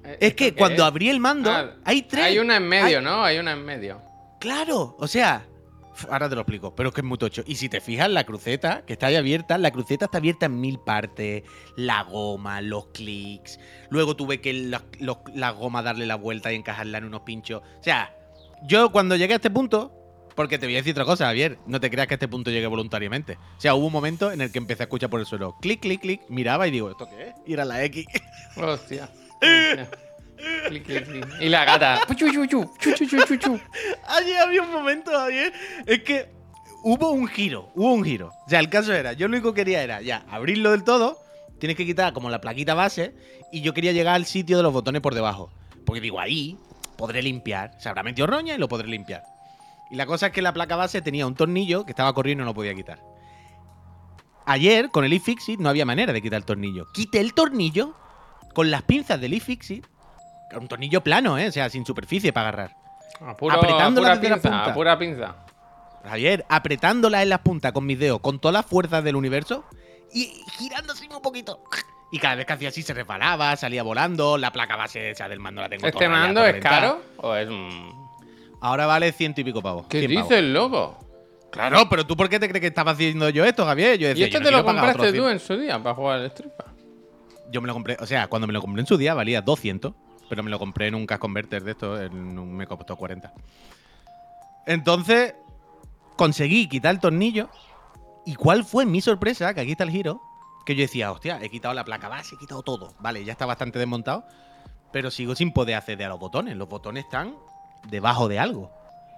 [0.07, 0.88] Eh, Es ¿esto que cuando es?
[0.88, 2.25] abrí el mando, Ah, hay tres.
[2.25, 3.23] Hay una en medio, Hay- ¿no?
[3.25, 4.01] Hay una en medio.
[4.40, 5.47] Claro, o sea,
[6.11, 7.42] ahora te lo explico, pero es que es muy tocho.
[7.47, 10.61] Y si te fijas, la cruceta que está ahí abierta, la cruceta está abierta en
[10.61, 11.42] mil partes.
[11.77, 13.59] La goma, los clics.
[13.90, 17.62] Luego tuve que la, los- la goma darle la vuelta y encajarla en unos pinchos.
[17.81, 18.14] O sea,
[18.62, 19.92] yo cuando llegué a este punto,
[20.35, 22.51] porque te voy a decir otra cosa, Javier, no te creas que a este punto
[22.51, 23.38] llegué voluntariamente.
[23.57, 25.81] O sea, hubo un momento en el que empecé a escuchar por el suelo, clic,
[25.81, 27.35] clic, clic, miraba y digo, ¿esto qué es?
[27.47, 28.05] Y era la X.
[28.57, 29.09] Hostia.
[31.40, 32.01] Y la gata.
[34.09, 35.11] Ayer había un momento,
[35.87, 36.29] es que
[36.83, 38.33] hubo un giro, hubo un giro.
[38.46, 41.18] O sea, el caso era, yo lo único que quería era ya abrirlo del todo,
[41.59, 43.14] tienes que quitar como la plaquita base,
[43.51, 45.51] y yo quería llegar al sitio de los botones por debajo.
[45.85, 46.59] Porque digo, ahí
[46.96, 47.72] podré limpiar.
[47.79, 49.22] Se habrá metido roña y lo podré limpiar.
[49.90, 52.44] Y la cosa es que la placa base tenía un tornillo que estaba corriendo y
[52.44, 53.01] no lo podía quitar.
[54.44, 56.87] Ayer, con el iFixit, no había manera de quitar el tornillo.
[56.92, 57.94] Quité el tornillo
[58.57, 59.87] con las pinzas del iFixit.
[60.59, 61.49] Un tornillo plano, ¿eh?
[61.49, 62.77] O sea, sin superficie para agarrar.
[63.21, 64.75] A puro, Apretándola a pura desde la pinza, punta.
[64.75, 65.37] pura pinza.
[66.09, 69.66] Javier, apretándola en las puntas con mis dedos, con todas las fuerzas del universo
[70.11, 71.62] y girando así un poquito.
[72.11, 75.38] Y cada vez que hacía así se resbalaba, salía volando, la placa base esa del
[75.38, 77.03] mando la tengo ¿Este toda mando es caro?
[77.19, 78.09] ¿O es un.?
[78.62, 79.87] Ahora vale ciento y pico pavos.
[79.87, 80.31] ¿Qué 100 pavos.
[80.31, 80.99] dices, loco?
[81.51, 83.99] Claro, pero tú por qué te crees que estaba haciendo yo esto, Javier?
[83.99, 85.29] Yo ¿Y esto yo no te lo compraste tú 100.
[85.29, 86.76] en su día para jugar al Fighter?
[87.57, 89.95] Yo me lo compré, o sea, cuando me lo compré en su día valía 200,
[90.29, 93.33] pero me lo compré en un cash converter de esto, en me costó 40.
[94.66, 95.35] Entonces,
[96.16, 97.49] conseguí quitar el tornillo.
[98.27, 99.55] ¿Y cuál fue mi sorpresa?
[99.55, 100.21] Que aquí está el giro.
[100.66, 102.92] Que yo decía, hostia, he quitado la placa base, he quitado todo.
[102.99, 104.27] Vale, ya está bastante desmontado.
[104.92, 106.59] Pero sigo sin poder acceder a los botones.
[106.59, 107.37] Los botones están
[107.88, 108.71] debajo de algo.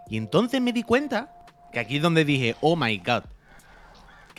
[0.09, 3.25] Y entonces me di cuenta que aquí es donde dije, oh my god.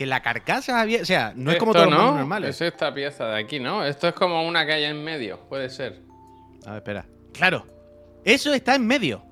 [0.00, 1.02] Que la carcasa había.
[1.02, 2.54] O sea, no es como todos los no, mandos normales.
[2.58, 3.84] Es esta pieza de aquí, ¿no?
[3.84, 6.00] Esto es como una que hay en medio, puede ser.
[6.64, 7.06] A ver, espera.
[7.34, 7.66] Claro.
[8.24, 9.22] Eso está en medio.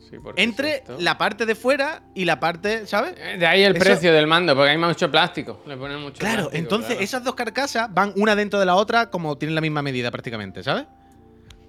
[0.00, 3.14] Sí, es Entre la parte de fuera y la parte, ¿sabes?
[3.16, 5.62] Eh, De ahí el Eso- precio del mando, porque hay mucho plástico.
[5.68, 7.04] Le ponen mucho Claro, plástico, entonces claro.
[7.04, 10.64] esas dos carcasas van una dentro de la otra como tienen la misma medida prácticamente,
[10.64, 10.86] ¿sabes?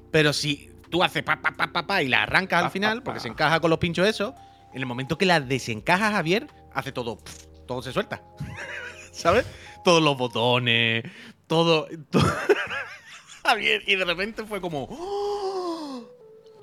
[0.10, 2.98] Pero si tú haces pa, pa, pa, pa, pa y la arrancas Pa, al final,
[2.98, 4.34] pa, porque se encaja con los pinchos eso,
[4.74, 7.20] en el momento que la desencajas, Javier, hace todo,
[7.66, 8.22] todo se suelta.
[9.12, 9.46] ¿Sabes?
[9.84, 11.04] Todos los botones,
[11.48, 11.88] todo...
[12.10, 12.24] todo-
[13.88, 14.88] y de repente fue como...
[14.90, 16.10] ¡Oh!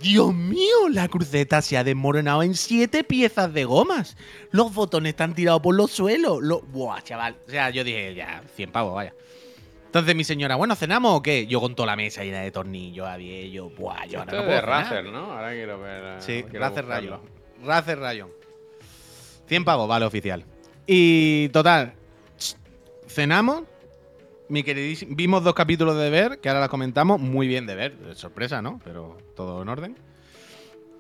[0.01, 4.17] Dios mío, la cruceta se ha desmoronado en siete piezas de gomas.
[4.51, 6.39] Los botones están tirados por los suelos.
[6.43, 7.37] Lo- Buah, chaval.
[7.47, 9.13] O sea, yo dije, ya, 100 pavos, vaya.
[9.85, 11.47] Entonces mi señora, bueno, ¿cenamos o qué?
[11.47, 14.55] Yo con toda la mesa llena de tornillos, Javier, yo, buah, yo ahora no puedo
[14.55, 14.61] de.
[14.63, 15.33] Razer, ¿no?
[15.33, 16.23] Ahora quiero ver.
[16.23, 16.87] Sí, quiero Razer.
[16.87, 17.21] Rayon.
[17.63, 18.31] Razer Rayon.
[19.49, 20.45] 100 pavos, vale, oficial.
[20.93, 21.93] Y total,
[23.07, 23.63] cenamos.
[24.49, 27.21] Mi queridísimo, vimos dos capítulos de ver, que ahora las comentamos.
[27.21, 28.81] Muy bien de ver, sorpresa, ¿no?
[28.83, 29.97] Pero todo en orden.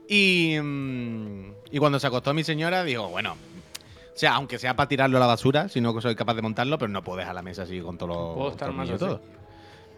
[0.08, 4.88] Y, mm, y cuando se acostó mi señora, dijo, bueno, o sea, aunque sea para
[4.88, 7.42] tirarlo a la basura, si no soy capaz de montarlo, pero no puedo dejar la
[7.42, 9.20] mesa así con todos los Puedo estar más todo.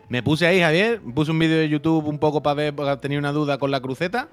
[0.08, 3.18] Me puse ahí, Javier, puse un vídeo de YouTube un poco para ver, porque tenía
[3.18, 4.30] una duda con la cruceta.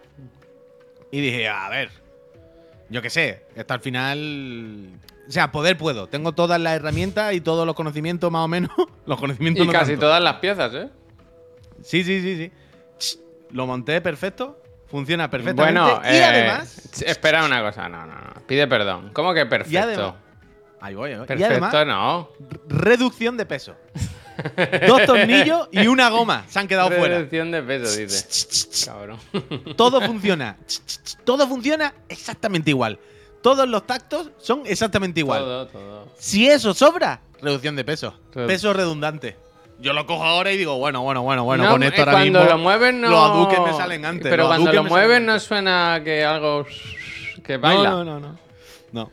[1.11, 1.91] Y dije, a ver,
[2.89, 4.89] yo qué sé, esto al final.
[5.27, 6.07] O sea, poder puedo.
[6.07, 8.71] Tengo todas las herramientas y todos los conocimientos más o menos.
[9.05, 10.07] los conocimientos Y no casi tanto.
[10.07, 10.89] todas las piezas, ¿eh?
[11.83, 12.51] Sí, sí, sí, sí.
[12.97, 13.19] Ch,
[13.51, 14.61] Lo monté perfecto.
[14.87, 15.79] Funciona perfectamente.
[15.79, 16.89] Bueno, y eh, además.
[16.91, 18.33] ch- Espera una cosa, no, no, no.
[18.47, 19.11] Pide perdón.
[19.13, 19.73] ¿Cómo que perfecto?
[19.73, 20.15] Y además.
[20.81, 21.25] Ahí voy, ahí voy.
[21.25, 22.29] Y perfecto además, no.
[22.67, 23.75] reducción de peso.
[24.87, 27.15] Dos tornillos y una goma se han quedado fuera.
[27.15, 28.85] Reducción de peso, dice.
[28.85, 29.17] Cabrón.
[29.75, 30.57] Todo funciona.
[31.23, 32.99] Todo funciona exactamente igual.
[33.41, 35.39] Todos los tactos son exactamente igual.
[35.41, 36.07] Todo, todo.
[36.17, 38.13] Si eso sobra, reducción de peso.
[38.33, 39.37] Redu- Peso redundante.
[39.79, 42.11] Yo lo cojo ahora y digo, bueno, bueno, bueno, bueno, No, con esto eh, ahora
[42.11, 42.53] cuando mismo.
[42.53, 43.09] lo mueven no.
[43.09, 44.27] Los aduques me salen antes.
[44.29, 46.65] Pero cuando lo mueven no suena que algo.
[47.45, 47.89] que baila.
[47.91, 48.39] No, no, no, no.
[48.91, 49.11] No.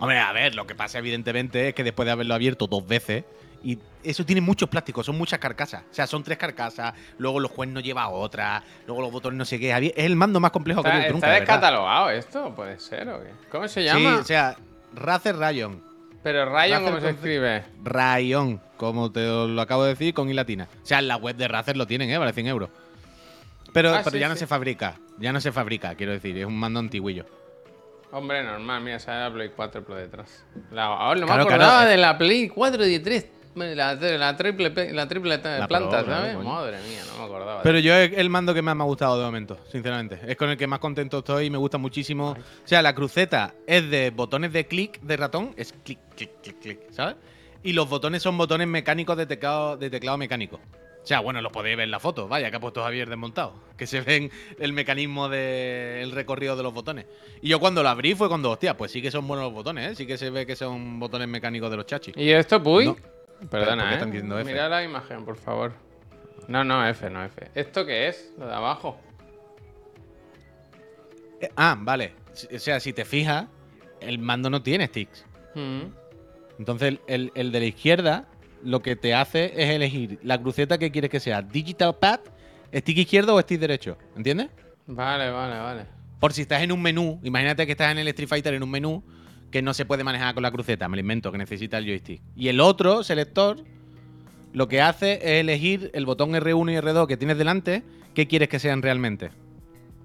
[0.00, 3.22] Hombre, a ver, lo que pasa evidentemente es que después de haberlo abierto dos veces,
[3.62, 5.82] y eso tiene muchos plásticos, son muchas carcasas.
[5.90, 9.58] O sea, son tres carcasas, luego los cuernos lleva otra, luego los botones no sé
[9.58, 9.70] qué.
[9.76, 11.40] Es el mando más complejo que he ¿Está, está verdad.
[11.40, 12.54] descatalogado esto?
[12.54, 13.30] ¿Puede ser o qué?
[13.50, 14.18] ¿Cómo se Sí, llama?
[14.18, 14.56] o sea,
[14.94, 15.82] Razer Rayon.
[16.22, 17.64] Pero Rayon, Razer ¿cómo se escribe?
[17.82, 20.68] Rayon, como te lo acabo de decir, con i latina.
[20.82, 22.18] O sea, en la web de Razer lo tienen, ¿eh?
[22.18, 22.70] Vale 100 euros.
[23.72, 24.40] Pero, Ah, pero sí, ya no sí.
[24.40, 24.96] se fabrica.
[25.18, 26.36] Ya no se fabrica, quiero decir.
[26.36, 27.24] Es un mando antiguillo.
[28.12, 30.44] Hombre, normal, mira, sale la Play 4 por detrás.
[30.72, 31.90] La, ahora no Claro, me acordaba eh.
[31.90, 33.26] de la Play 4 y 3.
[33.54, 36.36] La, la triple, la triple ta- La planta, Pro, ¿sabes?
[36.36, 36.48] coño.
[36.48, 37.62] Madre mía, no me acordaba.
[37.62, 40.20] Pero yo es el mando que más me ha gustado de momento, sinceramente.
[40.26, 42.30] Es con el que más contento estoy y me gusta muchísimo.
[42.30, 42.36] O
[42.68, 46.80] sea, la cruceta es de botones de clic de ratón, es clic, clic, clic, clic,
[46.92, 47.16] ¿sabes?
[47.64, 50.56] Y los botones son botones mecánicos de teclado, de teclado mecánico.
[51.02, 53.54] O sea, bueno, lo podéis ver en la foto, vaya, que ha puesto Javier desmontado.
[53.76, 57.06] Que se ven el mecanismo del recorrido de los botones.
[57.42, 59.90] Y yo cuando lo abrí fue cuando, hostia, pues sí que son buenos los botones,
[59.92, 59.94] ¿eh?
[59.96, 62.14] Sí que se ve que son botones mecánicos de los chachis.
[62.16, 62.86] ¿Y esto, Puy?
[62.86, 62.96] No.
[63.40, 63.94] ¿Por Perdona, ¿eh?
[63.94, 64.50] están diciendo F?
[64.50, 65.72] Mira la imagen, por favor.
[66.48, 67.50] No, no, F, no F.
[67.54, 68.32] ¿Esto qué es?
[68.38, 68.98] Lo de abajo.
[71.40, 72.12] Eh, Ah, vale.
[72.54, 73.46] O sea, si te fijas,
[74.00, 75.24] el mando no tiene sticks.
[75.54, 75.82] Mm.
[76.58, 78.26] Entonces, el, el de la izquierda
[78.62, 82.20] lo que te hace es elegir la cruceta que quieres que sea Digital Pad,
[82.74, 83.96] stick izquierdo o stick derecho.
[84.16, 84.48] ¿Entiendes?
[84.86, 85.86] Vale, vale, vale.
[86.18, 88.70] Por si estás en un menú, imagínate que estás en el Street Fighter en un
[88.70, 89.02] menú
[89.50, 92.22] que no se puede manejar con la cruceta, me lo invento, que necesita el joystick.
[92.36, 93.58] Y el otro selector
[94.52, 97.82] lo que hace es elegir el botón R1 y R2 que tienes delante,
[98.14, 99.30] qué quieres que sean realmente.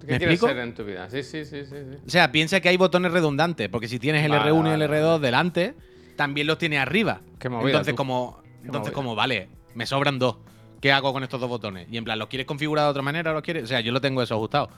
[0.02, 0.48] ¿Qué ¿Me quieres explico?
[0.48, 1.10] ser en tu vida?
[1.10, 1.76] Sí, sí, sí, sí.
[1.76, 1.98] sí.
[2.06, 4.88] O sea, piensa que hay botones redundantes, porque si tienes el Vale, R1 y el
[4.88, 5.74] vale, R2 delante,
[6.16, 7.22] también los tienes arriba.
[7.40, 7.98] Qué movida, entonces, tú.
[7.98, 8.94] como, entonces movida.
[8.94, 10.38] como, vale, me sobran dos.
[10.82, 11.88] ¿Qué hago con estos dos botones?
[11.90, 13.34] Y en plan, ¿los quieres configurar de otra manera?
[13.34, 13.64] ¿Los quieres?
[13.64, 14.70] O sea, yo lo tengo eso ajustado.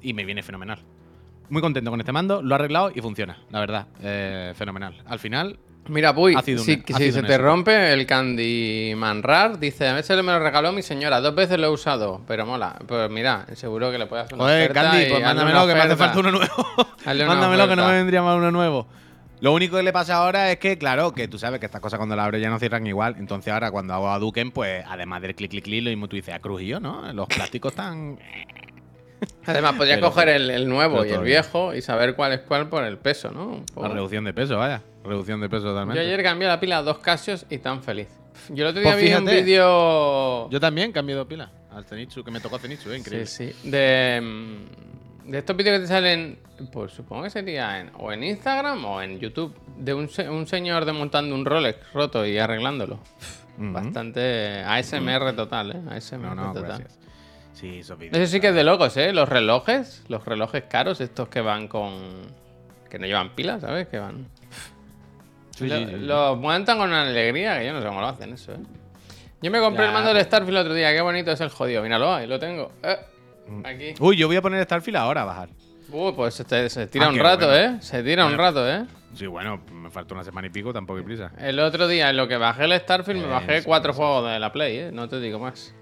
[0.00, 0.78] Y me viene fenomenal.
[1.50, 3.86] Muy contento con este mando, lo he arreglado y funciona, la verdad.
[4.02, 5.02] Eh, fenomenal.
[5.06, 5.58] Al final,
[5.88, 6.58] Mira, Puy, Ha un- si, ha
[6.98, 10.82] si sido se te rompe el Candyman Rar, dice, a veces me lo regaló mi
[10.82, 12.78] señora, dos veces lo he usado, pero mola.
[12.86, 15.96] Pues mira, seguro que le puedes hacer una oferta Candy, pues mándamelo, que me hace
[15.96, 16.66] falta uno nuevo.
[17.06, 18.86] Mándamelo, que no me vendría mal uno nuevo.
[19.40, 21.96] Lo único que le pasa ahora es que, claro, que tú sabes que estas cosas
[21.98, 23.14] cuando las abres ya no cierran igual.
[23.18, 26.16] Entonces ahora cuando hago a Duken, pues además del clic, clic, clic, lo mismo tú
[26.16, 27.10] dices, a Cruz y yo, ¿no?
[27.12, 28.18] Los plásticos están...
[29.46, 31.24] Además, podrías Pero- coger el, el nuevo y el bien.
[31.24, 33.64] viejo y saber cuál es cuál por el peso, ¿no?
[33.80, 34.82] La reducción de peso, vaya.
[35.04, 36.00] Reducción de peso Yo totalmente.
[36.00, 38.08] ayer cambié la pila a dos Casios y tan feliz.
[38.50, 40.48] Yo el otro día Pues vi un vídeo...
[40.50, 42.98] Yo también cambié de pila al Zenitsu, que me tocó Zenitsu, ¿eh?
[42.98, 43.26] increíble.
[43.26, 43.68] Sí, sí.
[43.70, 46.38] De, mm, de estos vídeos que te salen,
[46.72, 50.84] pues supongo que sería en, o en Instagram o en YouTube, de un, un señor
[50.84, 52.98] desmontando un Rolex roto y arreglándolo.
[53.56, 55.80] Bastante ASMR total, ¿eh?
[55.96, 56.64] ASMR No, no, total.
[56.64, 56.98] gracias.
[57.58, 57.98] Sí, esos.
[58.00, 59.12] Eso sí que es de locos, ¿eh?
[59.12, 61.92] Los relojes, los relojes caros, estos que van con...
[62.88, 63.88] que no llevan pilas, ¿sabes?
[63.88, 64.28] Que van...
[65.56, 65.86] Sí, sí.
[65.86, 68.58] Los montan con una alegría que yo no sé cómo lo hacen eso, ¿eh?
[69.42, 70.26] Yo me compré Ya, el mando del pues.
[70.26, 71.82] Starfield el otro día, qué bonito es el jodido.
[71.82, 72.70] Míralo, ahí lo tengo.
[72.84, 72.96] Eh,
[73.64, 73.94] aquí.
[73.98, 75.48] Uy, yo voy a poner Starfield ahora a bajar.
[75.90, 76.44] Uy, pues se,
[76.86, 77.76] tira Ah, un rato, bueno.
[77.76, 77.82] ¿eh?
[77.82, 78.84] Se tira un rato, ¿eh?
[79.14, 81.32] Sí, bueno, me falta una semana y pico, tampoco hay prisa.
[81.38, 84.52] El otro día, en lo que bajé el Starfield, me bajé cuatro juegos de la
[84.52, 84.90] Play, ¿eh?
[84.92, 85.74] No te digo más.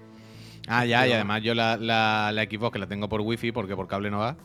[0.67, 3.75] Ah, ya, y además yo la, la, la Xbox que la tengo por wifi porque
[3.75, 4.35] por cable no va.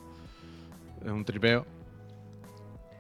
[1.05, 1.67] Es un tripeo.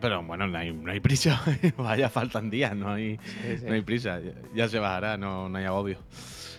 [0.00, 1.40] Pero bueno, no hay, no hay prisa.
[1.76, 3.18] Vaya, faltan días, no hay,
[3.58, 3.64] sí.
[3.64, 4.18] no hay prisa.
[4.20, 5.98] Ya, ya se bajará, no, no hay agobio.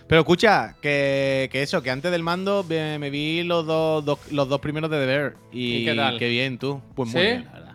[0.08, 4.32] Pero escucha, que, que eso, que antes del mando me, me vi los dos, dos-
[4.32, 5.34] los dos primeros de The Bear.
[5.52, 6.18] Y, ¿Y qué tal?
[6.20, 6.82] Qué bien, tú.
[6.96, 7.74] Pues muy bien, la verdad.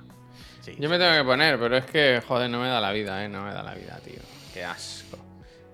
[0.60, 0.72] Sí.
[0.78, 3.28] Yo me tengo que poner, pero es que, joder, no me da la vida, ¿eh?
[3.28, 4.20] No me da la vida, tío.
[4.54, 5.18] Qué asco.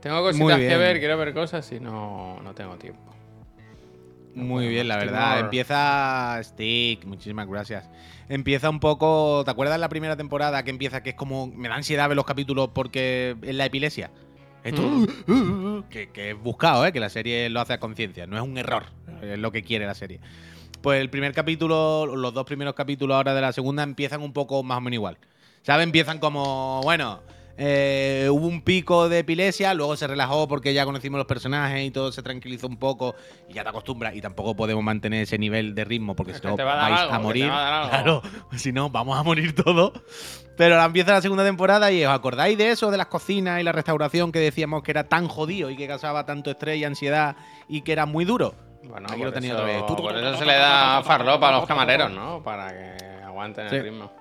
[0.04, 3.00] Tengo cositas que ver, quiero ver cosas y no, no tengo tiempo.
[4.34, 5.40] Muy bien, la verdad.
[5.40, 7.88] Empieza Stick, muchísimas gracias.
[8.28, 9.42] Empieza un poco.
[9.46, 11.46] ¿Te acuerdas la primera temporada que empieza que es como.
[11.46, 14.10] Me da ansiedad ver los capítulos porque es la epilepsia?
[14.62, 14.82] Esto.
[14.82, 15.84] Mm.
[15.88, 16.92] que, que es buscado, ¿eh?
[16.92, 18.26] Que la serie lo hace a conciencia.
[18.26, 18.84] No es un error.
[19.22, 20.20] Es lo que quiere la serie.
[20.82, 24.62] Pues el primer capítulo, los dos primeros capítulos ahora de la segunda empiezan un poco
[24.62, 25.16] más o menos igual.
[25.62, 25.84] ¿Sabes?
[25.84, 27.22] Empiezan como, bueno,
[27.56, 31.90] eh, hubo un pico de epilepsia, luego se relajó porque ya conocimos los personajes y
[31.90, 33.14] todo se tranquilizó un poco
[33.48, 36.56] y ya te acostumbras y tampoco podemos mantener ese nivel de ritmo porque si no
[36.56, 37.48] vais algo, a morir.
[37.50, 37.86] a.
[37.90, 38.22] Claro,
[38.56, 39.92] si no, vamos a morir todos.
[40.56, 43.64] Pero ahora empieza la segunda temporada y os acordáis de eso, de las cocinas y
[43.64, 47.36] la restauración que decíamos que era tan jodido y que causaba tanto estrés y ansiedad
[47.68, 48.54] y que era muy duro.
[48.84, 49.82] Bueno, Aquí por, lo tenía eso, otra vez.
[49.82, 52.42] Por eso se le da farlopa a los camareros, ¿no?
[52.42, 53.76] Para que aguanten Sí.
[53.76, 54.12] el ritmo.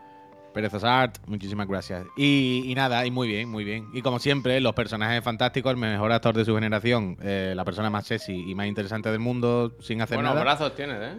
[0.54, 2.06] Perezos Art, muchísimas gracias.
[2.16, 3.88] Y, y nada, y muy bien, muy bien.
[3.94, 7.90] Y como siempre, los personajes fantásticos, el mejor actor de su generación, eh, la persona
[7.90, 10.44] más sexy y más interesante del mundo, sin hacer Buenos nada.
[10.44, 11.16] brazos tienes, ¿eh?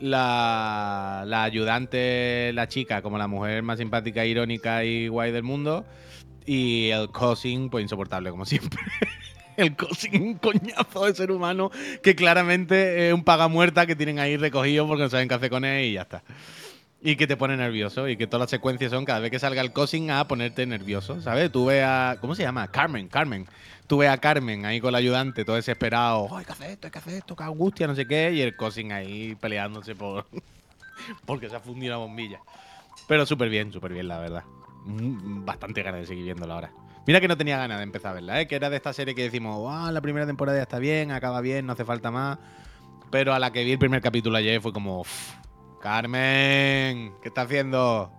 [0.00, 5.84] La, la ayudante, la chica, como la mujer más simpática, irónica y guay del mundo.
[6.46, 8.80] Y el cousin, pues insoportable, como siempre.
[9.56, 11.70] El cousin, un coñazo de ser humano
[12.02, 15.64] que claramente es un pagamuerta que tienen ahí recogido porque no saben qué hacer con
[15.64, 16.24] él y ya está.
[17.06, 19.60] Y que te pone nervioso y que todas las secuencias son cada vez que salga
[19.60, 21.52] el cousin a ponerte nervioso, ¿sabes?
[21.52, 22.16] Tú ves a.
[22.18, 22.66] ¿Cómo se llama?
[22.68, 23.46] Carmen, Carmen.
[23.86, 26.20] Tú ves a Carmen ahí con el ayudante, todo desesperado.
[26.30, 28.32] "Oh, hay que hacer esto, hay que hacer esto, qué angustia, no sé qué.
[28.32, 30.24] Y el cousin ahí peleándose por.
[31.26, 32.40] porque se ha fundido la bombilla.
[33.06, 34.44] Pero súper bien, súper bien, la verdad.
[34.86, 36.70] Mm, Bastante ganas de seguir viéndola ahora.
[37.06, 38.46] Mira que no tenía ganas de empezar a verla, ¿eh?
[38.48, 41.42] que era de esta serie que decimos, "Ah, la primera temporada ya está bien, acaba
[41.42, 42.38] bien, no hace falta más.
[43.10, 45.34] Pero a la que vi el primer capítulo ayer fue como, "Uf,
[45.84, 48.10] Carmen, ¿qué está haciendo?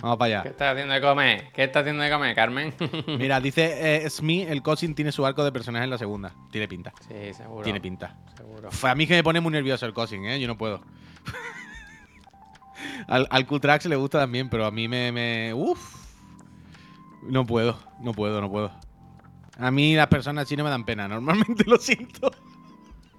[0.00, 0.50] Vamos para ¿Qué allá.
[0.50, 1.52] estás haciendo de comer?
[1.52, 2.74] ¿Qué estás haciendo de comer, Carmen?
[3.06, 6.34] Mira, dice eh, Smee, el coaching tiene su arco de personaje en la segunda.
[6.50, 6.92] Tiene pinta.
[7.06, 7.62] sí, seguro.
[7.62, 8.16] Tiene pinta.
[8.36, 8.70] Seguro.
[8.82, 10.40] A mí que me pone muy nervioso el coaching, ¿eh?
[10.40, 10.82] Yo no puedo.
[13.06, 15.54] al, al Q-Trax le gusta también, pero a mí me, me.
[15.54, 15.94] Uf.
[17.22, 18.72] No puedo, no puedo, no puedo.
[19.58, 22.32] A mí las personas así no me dan pena, normalmente lo siento.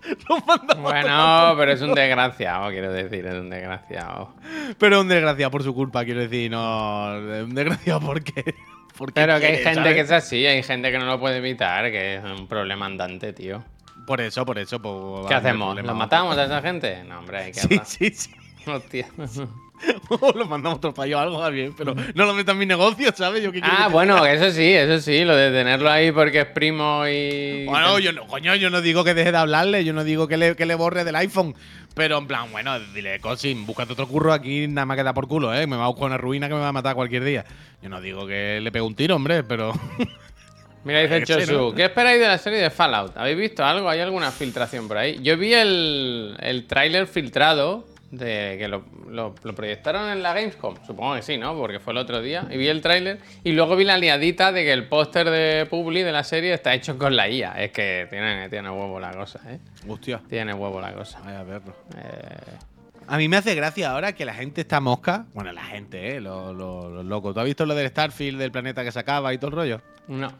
[0.78, 4.34] Bueno, pero es un desgraciado, quiero decir, es un desgraciado.
[4.78, 7.16] Pero un desgraciado por su culpa, quiero decir, no.
[7.18, 8.56] Un desgraciado porque.
[8.98, 9.94] porque Pero que hay gente ¿sabes?
[9.96, 13.34] que es así, hay gente que no lo puede evitar, que es un problema andante,
[13.34, 13.64] tío.
[14.08, 14.82] Por eso, por eso.
[14.82, 15.82] Pues, ¿Qué vale, hacemos?
[15.82, 17.04] ¿Los matamos a esa gente?
[17.04, 17.86] No, hombre, hay que Sí, hablar.
[17.86, 18.32] sí, sí.
[18.68, 19.08] Hostia.
[20.10, 22.66] O los mandamos otro país o algo, va bien, pero no lo metan en mi
[22.66, 23.42] negocio, ¿sabes?
[23.42, 26.46] Yo qué Ah, que bueno, eso sí, eso sí, lo de tenerlo ahí porque es
[26.48, 27.66] primo y.
[27.66, 30.38] Bueno, yo no, coño, yo no digo que deje de hablarle, yo no digo que
[30.38, 31.56] le, que le borre del iPhone.
[31.94, 35.28] Pero en plan, bueno, dile, Cosin, búscate otro curro aquí, nada más que da por
[35.28, 35.68] culo, ¿eh?
[35.68, 37.46] Me va a buscar una ruina que me va a matar cualquier día.
[37.82, 39.74] Yo no digo que le pegue un tiro, hombre, pero.
[40.84, 41.74] Mira, dice Chosu.
[41.76, 43.16] ¿qué esperáis de la serie de Fallout?
[43.18, 43.90] ¿Habéis visto algo?
[43.90, 45.20] ¿Hay alguna filtración por ahí?
[45.22, 50.76] Yo vi el, el tráiler filtrado de que lo, lo- lo proyectaron en la Gamescom,
[50.86, 51.56] supongo que sí, ¿no?
[51.56, 52.46] Porque fue el otro día.
[52.52, 56.04] Y vi el tráiler y luego vi la liadita de que el póster de Publi
[56.04, 57.54] de la serie está hecho con la IA.
[57.64, 59.60] Es que tiene, tiene huevo la cosa, ¿eh?
[59.88, 61.20] Hostia, Tiene huevo la cosa.
[61.24, 61.74] vaya a verlo.
[61.98, 62.58] Eh,
[63.08, 65.26] A mí me hace gracia ahora que la gente está mosca.
[65.34, 66.22] Bueno, la gente, ¿eh?
[66.22, 67.34] Los, los- los locos.
[67.34, 69.82] ¿Tú has visto lo del Starfield, del planeta que se acaba y todo el rollo?
[70.08, 70.32] no.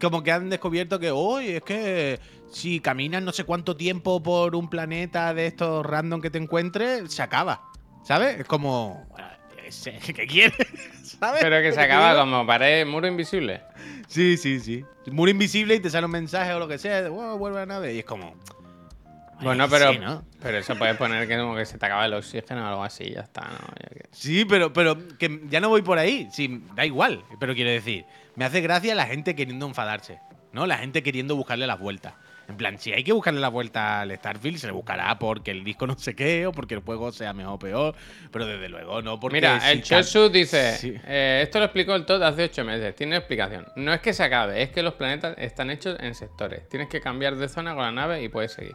[0.00, 2.18] Como que han descubierto que, hoy es que
[2.50, 7.12] si caminas no sé cuánto tiempo por un planeta de estos random que te encuentres,
[7.12, 7.62] se acaba.
[8.04, 8.40] ¿Sabes?
[8.40, 9.06] Es como.
[9.66, 10.56] ese- ¿Qué quieres?
[11.20, 11.40] ¿Sabes?
[11.42, 13.62] Pero que se acaba como pared, muro invisible.
[14.08, 14.84] Sí, sí, sí.
[15.06, 17.02] Muro invisible y te sale un mensaje o lo que sea.
[17.02, 17.94] de, "Wow, vuelve a la nave.
[17.94, 18.34] Y es como.
[19.42, 20.22] Bueno, sí, pero, ¿no?
[20.42, 23.10] pero eso puedes poner que como que se te acaba el oxígeno o algo así,
[23.10, 23.68] ya está, ¿no?
[23.82, 26.28] Ya que- Sí, pero, pero que ya no voy por ahí.
[26.30, 27.24] Sí, da igual.
[27.38, 28.04] Pero quiero decir,
[28.36, 30.20] me hace gracia la gente queriendo enfadarse,
[30.52, 30.66] ¿no?
[30.66, 32.14] La gente queriendo buscarle las vueltas.
[32.48, 35.62] En plan, si hay que buscarle la vuelta al Starfield, se le buscará porque el
[35.62, 37.94] disco no sé qué o porque el juego sea mejor o peor.
[38.32, 39.36] Pero desde luego no porque.
[39.36, 40.94] Mira, si el Chosu dice, Sí.
[41.06, 43.66] eh, esto lo explicó el Todd hace ocho meses, tiene explicación.
[43.76, 46.68] No es que se acabe, es que los planetas están hechos en sectores.
[46.68, 48.74] Tienes que cambiar de zona con la nave y puedes seguir.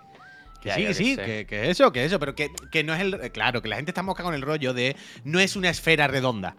[0.61, 3.29] Que sí, que sí, que, que eso, que eso, pero que, que no es el.
[3.33, 6.55] Claro, que la gente está mosca con el rollo de no es una esfera redonda.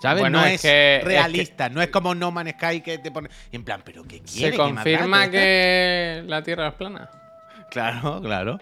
[0.00, 0.22] ¿Sabes?
[0.22, 3.28] Bueno, no es que- que- realista, no es como No Man's Sky que te pone.
[3.52, 4.52] En plan, ¿pero qué quiere?
[4.52, 7.10] ¿Se confirma ¿Qué que la Tierra es plana?
[7.70, 8.58] Claro, claro.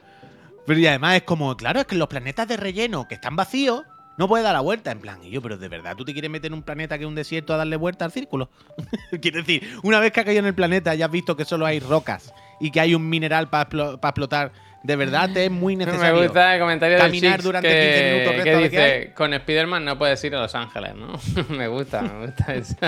[0.66, 3.85] Pero y además es como, claro, es que los planetas de relleno que están vacíos
[4.18, 4.90] no puede dar la vuelta.
[4.90, 7.04] En plan, y yo, pero de verdad, ¿tú te quieres meter en un planeta que
[7.04, 8.50] es un desierto a darle vuelta al círculo?
[9.23, 11.65] Quiero decir, una vez que has caído en el planeta y has visto que solo
[11.65, 14.52] hay rocas y que hay un mineral para explotar,
[14.83, 16.20] de verdad es muy necesario.
[16.20, 19.98] Me gusta el comentario de caminar durante que, 15 minutos que dice, con Spider-Man no
[19.98, 21.18] puedes ir a Los Ángeles, ¿no?
[21.48, 22.76] me gusta, me gusta eso.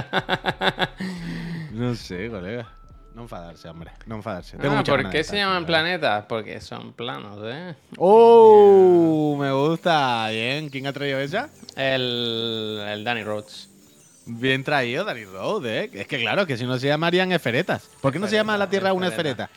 [1.72, 2.66] No sé, colega.
[3.14, 3.92] No enfadarse, hombre.
[4.06, 4.56] No enfadarse.
[4.58, 6.24] Tengo Ah, ¿Por qué se llaman planetas?
[6.26, 7.74] Porque son planos, ¿eh?
[7.96, 9.36] ¡Oh!
[9.38, 10.28] Me gusta.
[10.30, 10.68] Bien.
[10.68, 11.48] ¿Quién ha traído esa?
[11.76, 13.70] El, el Danny Rhodes.
[14.26, 15.90] Bien traído, Danny Road, ¿eh?
[15.92, 17.90] Es que claro, que si no se llamarían esferetas.
[18.00, 19.50] ¿Por qué no se llama la Tierra una esfereta?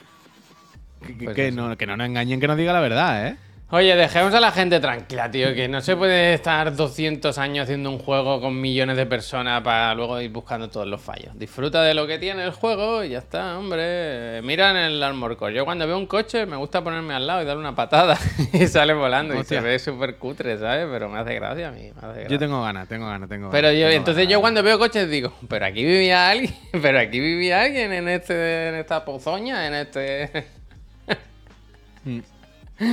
[1.03, 3.35] Que, Pues que no, que no nos engañen, que nos diga la verdad, ¿eh?
[3.69, 7.89] Oye, dejemos a la gente tranquila, tío, que no se puede estar 200 años haciendo
[7.89, 11.31] un juego con millones de personas para luego ir buscando todos los fallos.
[11.39, 14.43] Disfruta de lo que tiene el juego y ya está, hombre.
[14.43, 15.55] Mira en el Armor Core.
[15.55, 18.15] Yo cuando veo un coche me gusta ponerme al lado y darle una patada
[18.53, 19.57] y sale volando Hostia.
[19.57, 20.85] y se ve súper cutre, ¿sabes?
[20.91, 22.27] Pero me hace gracia a mí, me hace gracia.
[22.27, 24.31] Yo tengo ganas, tengo ganas, tengo Pero ganas, yo, tengo entonces ganas.
[24.33, 28.67] yo cuando veo coches digo, pero aquí vivía alguien, pero aquí vivía alguien en este,
[28.69, 30.45] en esta pozoña, en este.
[32.03, 32.19] Mm.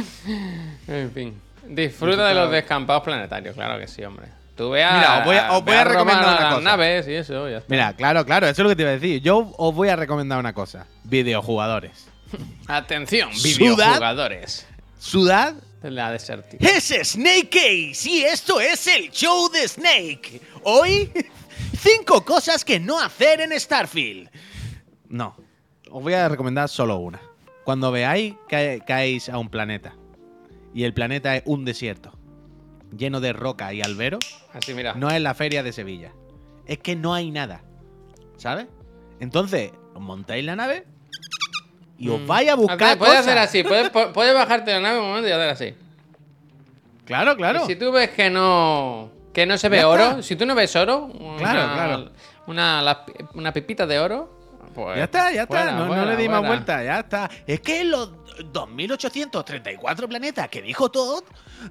[0.88, 1.40] en fin.
[1.66, 4.26] Disfruta de los descampados planetarios, claro que sí, hombre.
[4.56, 4.94] Tú veas.
[4.94, 6.60] Mira, os voy a- os voy a recomendar una las cosa.
[6.64, 7.66] naves y eso, ya está.
[7.68, 9.20] Mira, claro, claro, eso es lo que te iba a decir.
[9.22, 10.86] Yo os voy a recomendar una cosa.
[11.04, 12.08] Videojugadores.
[12.66, 14.66] Atención, videojugadores.
[14.98, 16.62] Sudad La Desertic.
[16.62, 20.42] Es Snake Case y esto es el show de Snake.
[20.64, 21.10] Hoy,
[21.78, 24.28] cinco cosas que no hacer en Starfield.
[25.08, 25.34] No,
[25.90, 27.20] os voy a recomendar solo una.
[27.64, 29.94] Cuando veáis que caéis a un planeta
[30.74, 32.12] y el planeta es un desierto
[32.96, 34.94] lleno de roca y Así, mira.
[34.94, 36.12] no es la feria de Sevilla.
[36.66, 37.62] Es que no hay nada.
[38.36, 38.66] ¿Sabes?
[39.20, 40.86] Entonces, os montáis la nave
[41.98, 42.26] y os Mm.
[42.26, 43.26] vais a buscar Puedes cosas.
[43.26, 45.74] hacer así, puedes, pu- puedes bajarte de la nave un momento y hacer así.
[47.04, 47.62] Claro, claro.
[47.64, 50.74] Y si tú ves que no que no se ve oro, si tú no ves
[50.74, 52.10] oro, una, Claro, claro.
[52.48, 53.04] Una,
[53.34, 54.39] una pipita de oro,
[54.74, 55.72] pues Ya está, ya está.
[55.72, 57.30] no, le di más vuelta, ya está.
[57.46, 58.10] Es que en los
[58.52, 61.22] 2834 planetas que dijo Todd,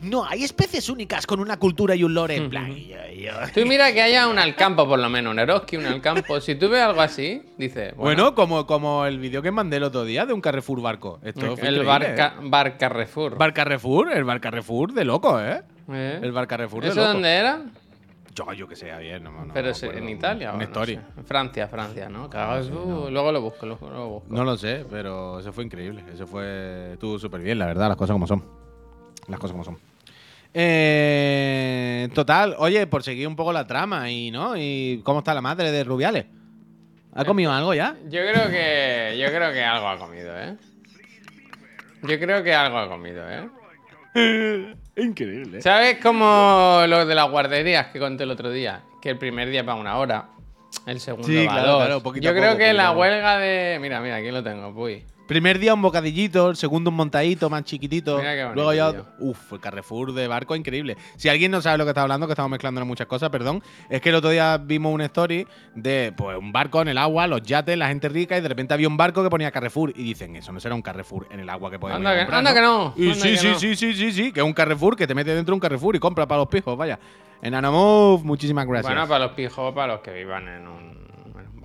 [0.01, 2.75] no hay especies únicas con una cultura y un lore en plan.
[2.75, 6.39] yo- yo- Tú mira que haya un Alcampo, por lo menos, un Eroski, un Alcampo.
[6.41, 9.83] Si tú ves algo así, dices, Bueno, bueno, como, como el vídeo que mandé el
[9.83, 11.19] otro día de un Carrefour barco.
[11.23, 12.31] Esto fue el increíble, Bar, ¿eh?
[12.43, 13.37] bar Carrefour.
[13.37, 15.63] Bar Carrefour, el Bar Carrefour de loco, ¿eh?
[15.91, 16.19] ¿Eh?
[16.21, 17.13] El Bar Carrefour de ¿Eso loco.
[17.13, 17.61] dónde era?
[18.35, 20.53] Yo, yo que sé, bien, no, no, Pero es en Italia.
[20.53, 20.93] Una no sé.
[20.93, 22.29] En Francia, Francia, ¿no?
[22.29, 24.33] Cagaos, uh, Luego lo busco, luego lo busco.
[24.33, 26.03] No lo sé, pero eso fue increíble.
[26.13, 26.93] Eso fue.
[26.93, 28.43] Estuvo súper bien, la verdad, las cosas como son.
[29.27, 29.77] Las cosas como son.
[30.53, 34.55] Eh, total, oye, por seguir un poco la trama y, ¿no?
[34.57, 36.25] ¿Y cómo está la madre de Rubiales?
[37.13, 37.97] ¿Ha comido algo ya?
[38.05, 39.17] Yo creo que.
[39.19, 40.55] Yo creo que algo ha comido, ¿eh?
[42.03, 43.49] Yo creo que algo ha comido, ¿eh?
[44.99, 45.61] Increíble.
[45.61, 48.81] ¿Sabes como lo de las guarderías que conté el otro día?
[49.01, 50.29] Que el primer día va una hora,
[50.85, 51.77] el segundo Sí, va claro, dos.
[51.85, 53.77] claro, Yo creo poco, que la huelga de.
[53.81, 55.03] Mira, mira, aquí lo tengo, uy.
[55.29, 58.17] Primer día un bocadillito, el segundo un montadito más chiquitito.
[58.17, 58.91] Mira qué bonito, Luego ya.
[58.91, 59.05] tío.
[59.19, 60.97] Uf, el Carrefour de barco increíble.
[61.17, 63.61] Si alguien no sabe lo que está hablando, que estamos mezclando muchas cosas, perdón.
[63.91, 67.27] Es que el otro día vimos una story de pues un barco en el agua,
[67.27, 69.91] los yates, la gente rica, y de repente había un barco que ponía Carrefour.
[69.95, 72.39] Y dicen, eso no será un Carrefour en el agua que podemos Anda que- comprar,
[72.39, 73.59] anda que no, Y anda sí, que sí, no.
[73.59, 75.95] sí, sí, sí, sí, que es un Carrefour que te mete dentro de un Carrefour
[75.95, 76.99] y compra para los pijos, vaya.
[77.43, 78.91] En Anamove, muchísimas gracias.
[78.91, 81.08] Bueno, para los pijos, para los que vivan en un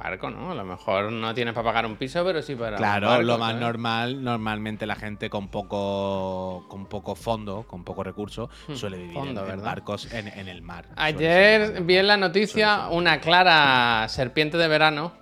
[0.05, 0.51] barco, ¿no?
[0.51, 2.73] A lo mejor no tienes para pagar un piso, pero sí para.
[2.73, 3.61] un Claro, barco, lo más ¿sabes?
[3.63, 9.15] normal, normalmente la gente con poco con poco fondo, con poco recurso, Hmm, suele vivir
[9.15, 10.87] fondo, en- barcos en, en el mar.
[10.97, 11.83] Ayer ser.
[11.83, 15.13] vi en la noticia una clara serpiente de verano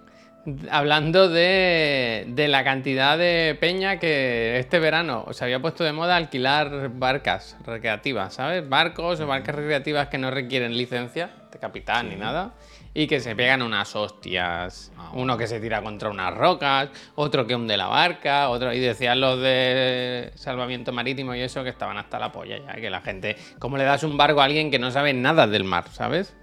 [0.72, 6.16] hablando de, de la cantidad de peña que este verano se había puesto de moda
[6.16, 8.68] alquilar barcas recreativas, ¿sabes?
[8.68, 12.54] Barcos o barcas recreativas que no requieren licencia de capitán ni nada
[12.94, 14.92] y que se pegan unas hostias.
[14.96, 18.80] Ah, Uno que se tira contra unas rocas, otro que hunde la barca, otro y
[18.80, 23.00] decían los de salvamiento marítimo y eso que estaban hasta la polla ya, que la
[23.00, 26.34] gente, ¿cómo le das un barco a alguien que no sabe nada del mar, ¿sabes?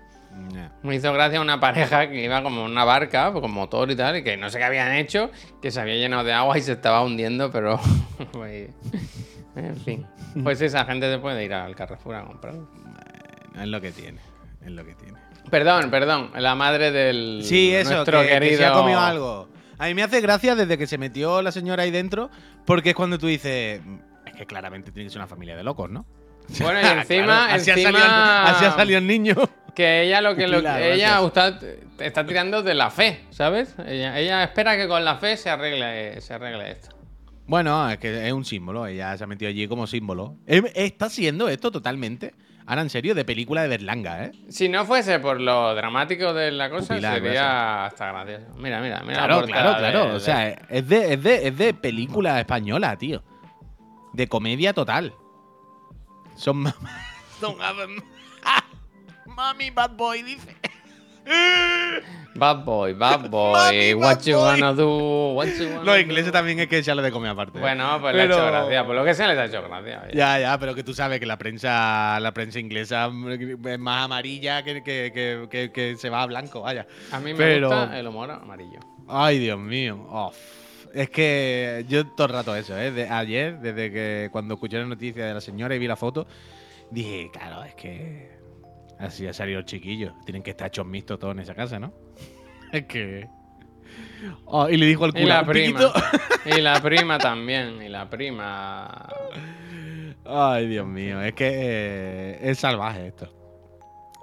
[0.83, 4.23] Me hizo gracia una pareja que iba como una barca con motor y tal, y
[4.23, 5.31] que no sé qué habían hecho,
[5.61, 7.79] que se había llenado de agua y se estaba hundiendo, pero.
[8.31, 8.69] pues,
[9.55, 10.07] en fin.
[10.43, 12.55] Pues esa gente se puede ir al Carrefour a comprar.
[13.59, 14.19] Es lo que tiene,
[14.63, 15.17] es lo que tiene.
[15.49, 17.41] Perdón, perdón, la madre del.
[17.43, 18.57] Sí, eso, nuestro que, que querido.
[18.57, 19.49] se ha comido algo.
[19.77, 22.29] A mí me hace gracia desde que se metió la señora ahí dentro,
[22.65, 23.95] porque es cuando tú dices, "Mm,
[24.27, 26.05] es que claramente tiene que ser una familia de locos, ¿no?
[26.59, 27.23] Bueno, y encima.
[27.25, 29.35] Claro, así, encima ha salido, así ha salido el niño.
[29.75, 31.57] Que ella lo que lo, ella está,
[31.99, 33.75] está tirando de la fe, ¿sabes?
[33.85, 36.89] Ella, ella espera que con la fe se arregle, se arregle esto.
[37.45, 40.35] Bueno, es que es un símbolo, ella se ha metido allí como símbolo.
[40.45, 42.33] Em, Está siendo esto totalmente,
[42.70, 44.32] ahora en serio, de película de Berlanga, ¿eh?
[44.49, 48.45] Si no fuese por lo dramático de la cosa, Pupilar, sería hasta gracioso.
[48.57, 49.22] Mira, mira, mira.
[49.22, 50.05] la Claro, claro, claro.
[50.11, 53.24] de- O sea, es de, es, de, es de película española, tío.
[54.13, 55.13] De comedia total.
[56.36, 56.76] Son ma-
[57.39, 57.55] Son
[59.36, 60.55] Mami Bad Boy, dice.
[62.36, 63.51] Bad boy, bad boy.
[63.53, 64.43] Mami, what bad you boy.
[64.45, 65.34] wanna do?
[65.34, 66.32] What you wanna Los ingleses do?
[66.32, 67.59] también hay que echarle de comer aparte.
[67.59, 68.86] Bueno, pues le ha Pero- hecho gracia.
[68.86, 70.03] Por lo que sea, les ha hecho gracia.
[70.05, 70.15] oye.
[70.15, 74.63] Ya, ya, pero que tú sabes que la prensa, la prensa inglesa es más amarilla
[74.63, 76.88] que, que, que, que- que se va a blanco, vaya.
[77.11, 78.80] A mí me Pero- gusta el humor amarillo.
[79.07, 80.07] Ay, Dios mío.
[80.09, 80.32] Oh,
[80.93, 82.91] Es que yo todo el rato eso, ¿eh?
[82.91, 86.25] De- ayer, desde que cuando escuché la noticia de la señora y vi la foto,
[86.89, 88.38] dije, claro, es que
[88.99, 90.13] así ha salido el chiquillo.
[90.25, 91.93] Tienen que estar hechos mixtos todos en esa casa, ¿no?
[92.71, 93.27] Es que...
[94.45, 95.79] Oh, y le dijo al Y cura, la "Un prima.
[95.79, 95.93] piquito".
[96.57, 97.81] Y la prima también.
[97.81, 99.07] Y la prima.
[100.25, 103.33] Ay, Dios mío, es que eh, es salvaje esto.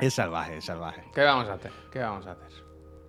[0.01, 1.03] Es salvaje, es salvaje.
[1.15, 1.73] ¿Qué vamos a hacer?
[1.93, 2.47] ¿Qué vamos a hacer?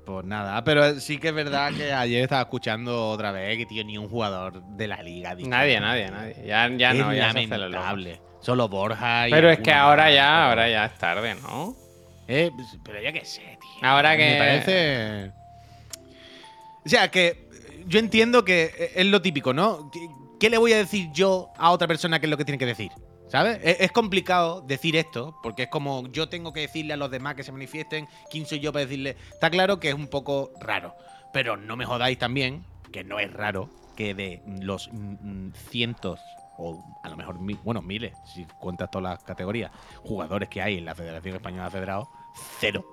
[0.06, 3.84] Pues nada, pero sí que es verdad que ayer estaba escuchando otra vez que, tío,
[3.84, 5.36] ni un jugador de la liga.
[5.36, 6.36] Nadie, nadie, nadie.
[6.46, 7.84] Ya, ya es no, ya se hace lo loco.
[7.84, 8.22] lamentable.
[8.48, 11.76] Solo Borja y Pero es que ahora ya, pero- ahora ya es tarde, ¿no?
[12.30, 13.86] Eh, pues, pero yo qué sé, tío.
[13.86, 15.32] Ahora que- Me parece.
[16.86, 17.50] O sea, que
[17.88, 19.92] yo entiendo que es lo típico, ¿no?
[20.40, 22.66] ¿Qué, le voy a decir yo a otra persona qué es lo que tiene que
[22.66, 22.90] decir?
[23.28, 23.60] ¿Sabes?
[23.62, 27.36] Es, es complicado decir esto, porque es como yo tengo que decirle a los demás
[27.36, 29.18] que se manifiesten, ¿quién soy yo para decirle?
[29.34, 30.96] Está claro que es un poco raro,
[31.34, 36.22] pero no me jodáis también, que no es raro, que de los mm, mm, cientos
[36.58, 39.72] o a lo mejor, mi- bueno, miles, si cuentas todas las categorías,
[40.04, 42.08] jugadores que hay en la Federación Española de Federados,
[42.60, 42.86] cero,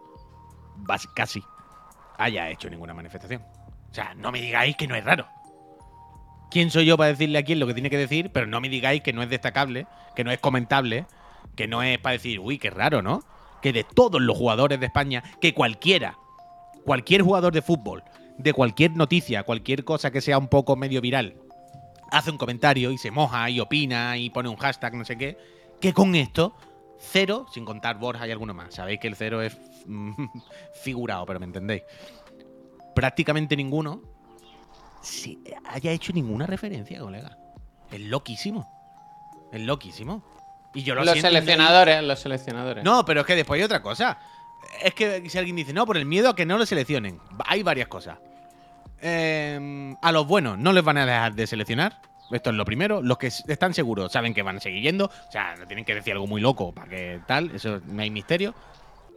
[1.15, 1.43] casi,
[2.19, 3.43] haya hecho ninguna manifestación.
[3.91, 5.27] O sea, no me digáis que no es raro.
[6.51, 8.31] ¿Quién soy yo para decirle a quién lo que tiene que decir?
[8.33, 11.07] Pero no me digáis que no es destacable, que no es comentable,
[11.57, 13.23] que no es para decir, uy, qué raro, ¿no?
[13.63, 16.17] Que de todos los jugadores de España, que cualquiera,
[16.85, 18.05] cualquier jugador de fútbol,
[18.39, 21.35] de cualquier noticia, cualquier cosa que sea un poco medio viral,
[22.15, 25.37] hace un comentario y se moja y opina y pone un hashtag, no sé qué,
[25.81, 26.57] que con esto,
[26.99, 28.75] cero, sin contar Borja y alguno más.
[28.75, 29.57] Sabéis que el cero es
[29.87, 30.25] mm,
[30.83, 31.83] figurado, pero me entendéis.
[32.95, 34.01] Prácticamente ninguno
[35.03, 37.37] si haya hecho ninguna referencia, colega.
[37.91, 38.71] Es loquísimo.
[39.53, 40.25] Es loquísimo.
[40.73, 42.83] Y yo lo Los seleccionadores, los seleccionadores.
[42.83, 44.19] no, pero es que después hay otra cosa.
[44.83, 47.21] Es que si alguien dice, no, por el miedo a que no lo seleccionen.
[47.47, 48.19] Hay varias cosas.
[49.07, 52.01] Eh, a los buenos no les van a dejar de seleccionar.
[52.31, 53.03] Esto es lo primero.
[53.03, 55.07] Los que están seguros saben que van a seguir yendo.
[55.07, 57.51] O sea, no tienen que decir algo muy loco para que tal.
[57.55, 58.55] Eso no hay misterio.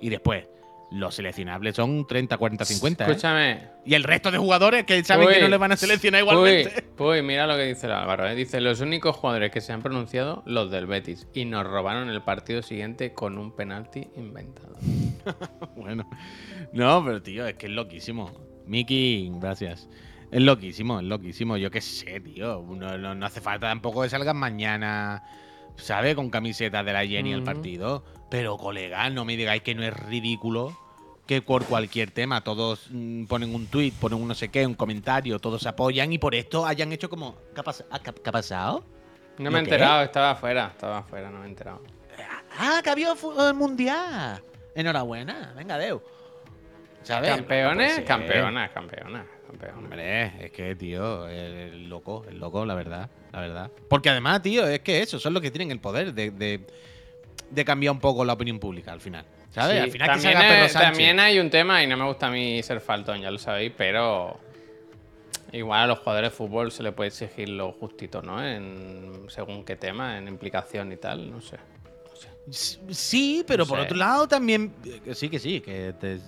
[0.01, 0.45] Y después,
[0.91, 3.03] los seleccionables son 30, 40, 50.
[3.03, 3.07] ¿eh?
[3.07, 3.67] Escúchame.
[3.85, 6.83] Y el resto de jugadores que saben que no les van a seleccionar igualmente.
[6.97, 8.27] Uy, mira lo que dice el Álvaro.
[8.27, 8.35] ¿eh?
[8.35, 11.27] Dice, los únicos jugadores que se han pronunciado, los del Betis.
[11.33, 14.75] Y nos robaron el partido siguiente con un penalti inventado.
[15.75, 16.09] Bueno,
[16.73, 18.46] no, pero tío, es que es loquísimo.
[18.67, 19.87] Miki, gracias.
[20.31, 21.57] Es loquísimo, es loquísimo.
[21.57, 22.63] Yo qué sé, tío.
[22.67, 25.23] No, no- no hace falta tampoco que salgan mañana,
[25.77, 26.15] ¿sabes?
[26.15, 28.03] Con camisetas de la Jenny al partido.
[28.29, 30.77] Pero, colega, no me digáis que no es ridículo
[31.25, 34.75] que por cualquier tema todos mm, ponen un tweet, ponen un no sé qué, un
[34.75, 37.35] comentario, todos se apoyan y por esto hayan hecho como.
[37.53, 38.83] ¿Qué ha, pas- ah, ¿qué ha- qué ha pasado?
[39.37, 41.81] No ¿Lo me he enterado, estaba afuera, estaba afuera, no me he enterado.
[42.57, 44.41] ¡Ah, que había el mundial!
[44.73, 46.01] Enhorabuena, venga, Deu.
[47.07, 47.29] ¿Sabes?
[47.29, 48.05] Campeones, ser.
[48.05, 49.77] campeonas, campeonas, campeonas.
[49.77, 53.71] Hombre, es que, tío, es loco, es loco, la verdad, la verdad.
[53.87, 56.67] Porque además, tío, es que eso, son los que tienen el poder de, de-
[57.49, 59.23] de cambiar un poco la opinión pública al final.
[59.51, 59.77] ¿Sabes?
[59.77, 60.89] Sí, al final que también, salga Pedro es- Sánchez.
[60.91, 63.71] también hay un tema, y no me gusta a mí ser faltón, ya lo sabéis,
[63.77, 64.37] pero
[65.53, 68.45] igual a los jugadores de fútbol se le puede exigir lo justito, ¿no?
[68.45, 71.55] En, según qué tema, en implicación y tal, no sé.
[72.49, 74.73] Sí, pero No por otro lado también.
[74.85, 76.19] eh, Sí, que sí, que te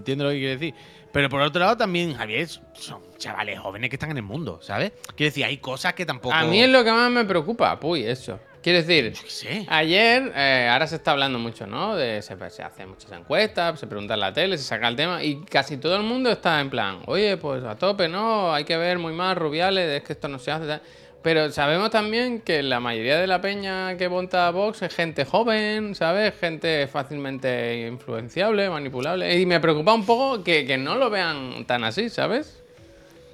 [0.00, 0.74] entiendo lo que quieres decir.
[1.12, 4.92] Pero por otro lado también, Javier, son chavales jóvenes que están en el mundo, ¿sabes?
[5.16, 6.34] Quiero decir, hay cosas que tampoco.
[6.34, 8.38] A mí es lo que más me preocupa, puy, eso.
[8.62, 9.66] Quiero decir, Yo qué sé.
[9.70, 11.96] ayer, eh, ahora se está hablando mucho, ¿no?
[11.96, 15.24] De, se, se hacen muchas encuestas, se pregunta en la tele, se saca el tema
[15.24, 18.52] y casi todo el mundo está en plan, oye, pues a tope, ¿no?
[18.52, 20.66] Hay que ver muy más rubiales, es que esto no se hace.
[20.66, 20.82] tal".
[21.22, 25.94] Pero sabemos también que la mayoría de la peña que monta Vox es gente joven,
[25.94, 26.34] ¿sabes?
[26.40, 29.38] Gente fácilmente influenciable, manipulable.
[29.38, 32.62] Y me preocupa un poco que, que no lo vean tan así, ¿sabes?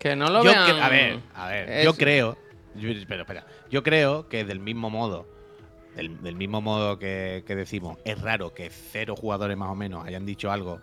[0.01, 0.83] Que no lo Yo vean.
[0.83, 2.37] a ver, a ver, Es- yo creo.
[2.75, 3.47] yo- espera, espera.
[3.71, 5.25] Yo creo que del mismo modo,
[5.95, 10.05] del, del mismo modo que, que decimos, es raro que cero jugadores más o menos
[10.05, 10.81] hayan dicho algo.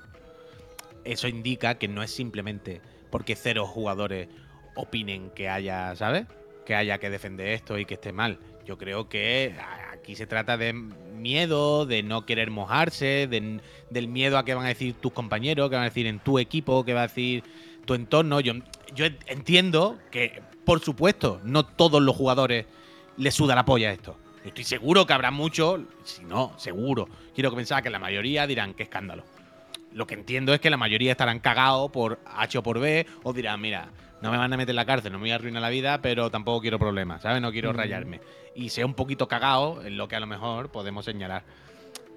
[1.03, 2.79] Eso indica que no es simplemente
[3.09, 4.29] porque cero jugadores
[4.75, 6.25] opinen que haya, ¿sabes?
[6.65, 8.39] Que haya que defender esto y que esté mal.
[8.65, 9.53] Yo creo que
[9.91, 13.59] aquí se trata de miedo, de no querer mojarse, de-
[13.89, 16.39] del miedo a qué van a decir tus compañeros, qué van a decir en tu
[16.39, 17.43] equipo, qué va a decir
[17.85, 18.39] tu entorno.
[18.39, 18.53] Yo,
[18.95, 22.65] yo entiendo que, por supuesto, no todos los jugadores
[23.17, 24.17] les suda la polla esto.
[24.45, 27.07] Estoy seguro que habrá muchos, si no, seguro.
[27.33, 29.23] Quiero pensar que la mayoría dirán qué escándalo.
[29.93, 33.31] Lo que entiendo es que la mayoría estarán cagados por H o por B o
[33.33, 33.89] dirán, mira,
[34.21, 36.01] no me van a meter en la cárcel, no me voy a arruinar la vida,
[36.01, 37.41] pero tampoco quiero problemas, ¿sabes?
[37.41, 38.21] No quiero rayarme.
[38.55, 41.43] Y sea un poquito cagado en lo que a lo mejor podemos señalar.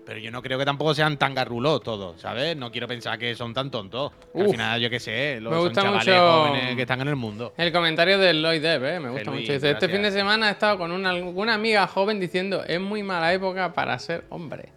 [0.07, 2.57] Pero yo no creo que tampoco sean tan garrulos todos, ¿sabes?
[2.57, 4.13] No quiero pensar que son tan tontos.
[4.33, 4.53] Que al Uf.
[4.53, 7.53] final, yo qué sé, los Me son chavales mucho- jóvenes que están en el mundo.
[7.57, 9.53] El comentario de Lloyd Depp, eh, me gusta Luis, mucho.
[9.55, 13.03] Dice, este fin de semana he estado con una, una amiga joven diciendo, es muy
[13.03, 14.69] mala época para ser hombre.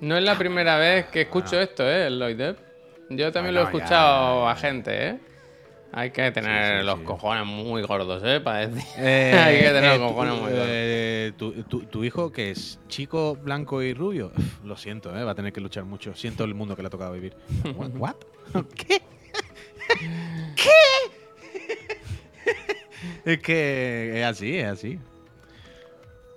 [0.00, 2.06] No es la primera vez que escucho esto, ¿eh?
[2.08, 2.58] El Lloyd Depp.
[3.10, 5.18] Yo también lo he ya, escuchado ya, a gente, ¿eh?
[5.92, 7.04] Hay que tener Sí, sí, los sí.
[7.04, 8.40] cojones muy gordos, ¿eh?
[8.40, 8.82] Para decir.
[8.98, 10.66] Eh, Hay que tener eh, los tu- cojones muy gordos.
[10.68, 14.32] eh, tu, tu- tu hijo, que es chico, blanco y rubio,
[14.64, 16.14] lo siento, eh, va a tener que luchar mucho.
[16.14, 17.34] Siento el mundo que le ha tocado vivir.
[17.76, 17.90] What?
[17.96, 18.16] What?
[18.76, 19.00] ¿Qué?
[20.56, 20.70] ¿Qué?
[23.24, 24.98] es que es así, es así.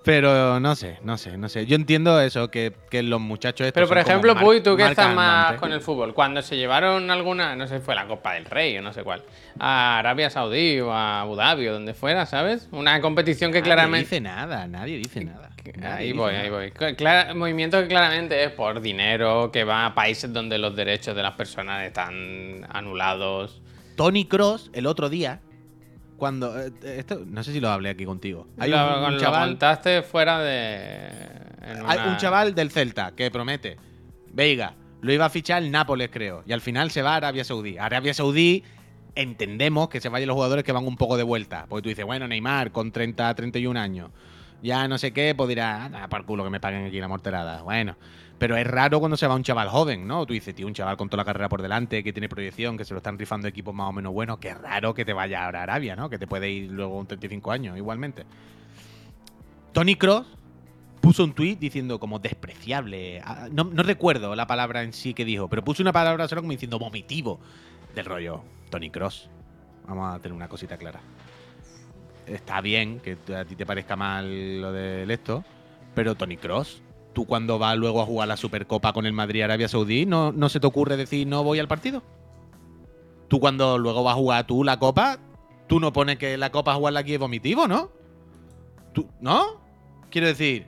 [0.03, 1.65] Pero no sé, no sé, no sé.
[1.65, 5.53] Yo entiendo eso, que, que los muchachos Pero por ejemplo, Puy, tú que estás más
[5.59, 8.81] con el fútbol, cuando se llevaron alguna, no sé fue la Copa del Rey o
[8.81, 9.23] no sé cuál,
[9.59, 12.69] a Arabia Saudí o a Abu Dhabi o donde fuera, ¿sabes?
[12.71, 14.05] Una competición que Nadie claramente...
[14.05, 15.49] dice nada, nadie dice nada.
[15.75, 16.43] Nadie Ahí dice voy, nada.
[16.45, 16.71] ahí voy.
[16.71, 21.15] Cla- clara- movimiento que claramente es por dinero, que va a países donde los derechos
[21.15, 23.61] de las personas están anulados.
[23.95, 25.41] Tony Cross, el otro día,
[26.19, 26.55] cuando.
[26.59, 28.47] eh, esto, no sé si lo hablé aquí contigo.
[28.59, 29.49] Hay lo, un, un lo chaval.
[29.49, 31.09] contaste fuera de...
[31.87, 33.77] Hay un chaval del Celta que promete.
[34.31, 36.43] Veiga, lo iba a fichar el Nápoles, creo.
[36.45, 37.77] Y al final se va a Arabia Saudí.
[37.77, 38.63] Arabia Saudí,
[39.15, 41.65] entendemos que se vayan los jugadores que van un poco de vuelta.
[41.67, 44.11] Porque tú dices, bueno, Neymar con 30, 31 años.
[44.61, 47.61] Ya no sé qué, pues dirá, para el culo que me paguen aquí la morterada.
[47.63, 47.95] Bueno.
[48.39, 50.25] Pero es raro cuando se va un chaval joven, ¿no?
[50.25, 52.85] Tú dices, tío, un chaval con toda la carrera por delante, que tiene proyección, que
[52.85, 54.39] se lo están rifando equipos más o menos buenos.
[54.39, 56.09] Qué raro que te vaya ahora a Arabia, ¿no?
[56.09, 58.23] Que te puede ir luego un 35 años, igualmente.
[59.73, 60.25] Tony Cross
[61.01, 63.21] puso un tuit diciendo como despreciable.
[63.25, 66.41] ah, No, no recuerdo la palabra en sí que dijo, pero puso una palabra solo
[66.41, 67.39] como diciendo vomitivo.
[67.93, 69.29] Del rollo, Tony Cross.
[69.85, 71.01] Vamos a tener una cosita clara.
[72.25, 75.43] Está bien que a ti te parezca mal lo del esto,
[75.95, 76.81] pero Tony Cross,
[77.13, 80.49] tú cuando vas luego a jugar la Supercopa con el Madrid Arabia Saudí, ¿no, ¿no
[80.49, 82.03] se te ocurre decir no voy al partido?
[83.27, 85.19] Tú cuando luego vas a jugar tú la Copa,
[85.67, 87.91] tú no pones que la Copa jugarla aquí es vomitivo, ¿no?
[88.93, 89.61] ¿Tú, ¿No?
[90.09, 90.65] Quiero decir,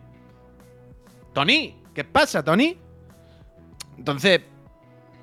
[1.33, 2.77] Tony, ¿qué pasa, Tony?
[3.97, 4.41] Entonces,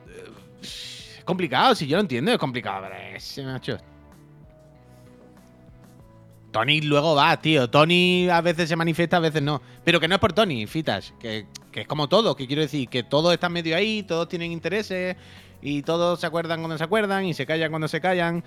[0.08, 2.88] eh, es complicado, si yo lo entiendo, es complicado.
[6.51, 7.68] Tony luego va, tío.
[7.68, 9.61] Tony a veces se manifiesta, a veces no.
[9.84, 11.12] Pero que no es por Tony, Fitas.
[11.20, 14.53] Que, que es como todo, que quiero decir, que todos están medio ahí, todos tienen
[14.53, 15.16] intereses
[15.61, 18.44] y todos se acuerdan cuando se acuerdan y se callan cuando se callan.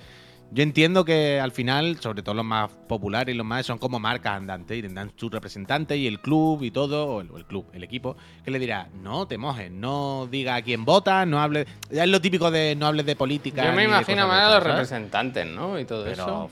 [0.53, 4.01] Yo entiendo que al final, sobre todo los más populares y los más, son como
[4.01, 7.67] marcas andantes y tendrán su representante y el club y todo, o el, el club,
[7.71, 11.67] el equipo, que le dirá, no te mojes, no diga a quién vota, no hables.
[11.89, 13.63] Ya es lo típico de no hables de política.
[13.63, 15.79] Yo me imagino más a los representantes, ¿no?
[15.79, 16.49] Y todo Pero eso.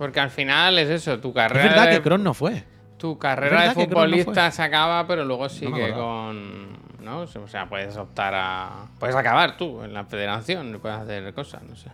[0.00, 2.64] Porque al final es eso, tu es carrera, verdad de, que Kroos no fue.
[2.96, 6.70] tu carrera de no futbolista se acaba, pero luego sigue con...
[7.04, 7.20] ¿no?
[7.20, 8.86] O sea, puedes optar a...
[8.98, 11.90] Puedes acabar tú en la federación, puedes hacer cosas, no sé.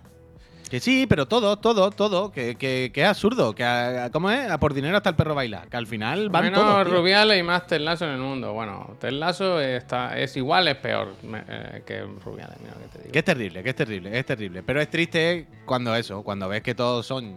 [0.71, 2.31] Que sí, pero todo, todo, todo.
[2.31, 3.55] Que, que, que es absurdo.
[3.57, 4.49] Que a- ¿Cómo es?
[4.51, 5.63] A por dinero hasta el perro baila.
[5.71, 6.89] Que al final van Menos todos.
[6.89, 8.53] Rubiales y más Ted Lasso en el mundo.
[8.53, 12.99] Bueno, Ted Lasso está, es igual, es peor eh, que Rubiales, mira lo que te
[12.99, 13.13] digo.
[13.13, 14.63] Que es terrible, que es terrible, es terrible.
[14.65, 17.37] Pero es triste cuando eso, cuando ves que todos son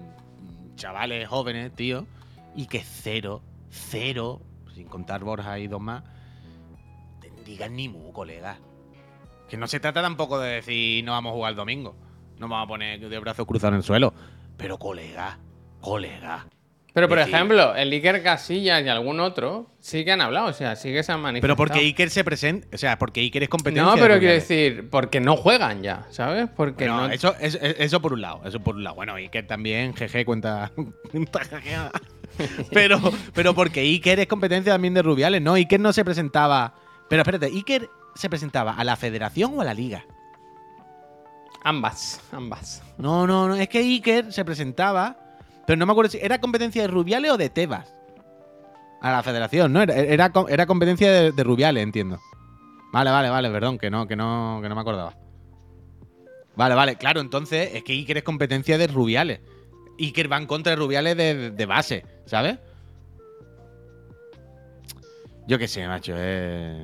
[0.80, 2.08] chavales jóvenes, tío,
[2.56, 4.42] y que cero, cero,
[4.74, 6.04] sin contar Borja y dos más,
[7.20, 8.58] te digan ni mu, colega.
[9.48, 11.96] Que no se trata tampoco de decir no vamos a jugar el domingo,
[12.38, 14.14] no vamos a poner de brazos cruzados en el suelo.
[14.58, 15.38] Pero colega,
[15.82, 16.48] colega.
[17.00, 20.54] Pero, por decir- ejemplo, el Iker Casillas y algún otro sí que han hablado, o
[20.54, 21.56] sea, sí que se han manifestado.
[21.56, 23.84] Pero porque Iker se presenta, o sea, porque Iker es competencia.
[23.84, 26.48] No, de pero quiero decir, porque no juegan ya, ¿sabes?
[26.56, 27.14] Porque No, no...
[27.14, 28.96] eso, eso, eso por un lado, eso por un lado.
[28.96, 30.72] Bueno, Iker también, GG cuenta.
[32.72, 33.00] pero,
[33.34, 35.54] pero porque Iker es competencia también de Rubiales, ¿no?
[35.56, 36.74] Iker no se presentaba.
[37.10, 40.06] Pero espérate, ¿Iker se presentaba a la federación o a la liga?
[41.64, 42.82] Ambas, ambas.
[42.98, 45.18] No, no, no, es que Iker se presentaba,
[45.70, 47.94] pero no me acuerdo si era competencia de Rubiales o de Tebas.
[49.02, 49.84] A la federación, ¿no?
[49.84, 52.20] Era, era, com- era competencia de, de Rubiales, entiendo.
[52.92, 55.14] Vale, vale, vale, perdón, que no, que no, que no me acordaba.
[56.56, 59.42] Vale, vale, claro, entonces es que Iker es competencia de Rubiales.
[60.00, 62.58] Iker va en contra de Rubiales de, de base, ¿sabes?
[65.46, 66.84] Yo qué sé, macho, eh.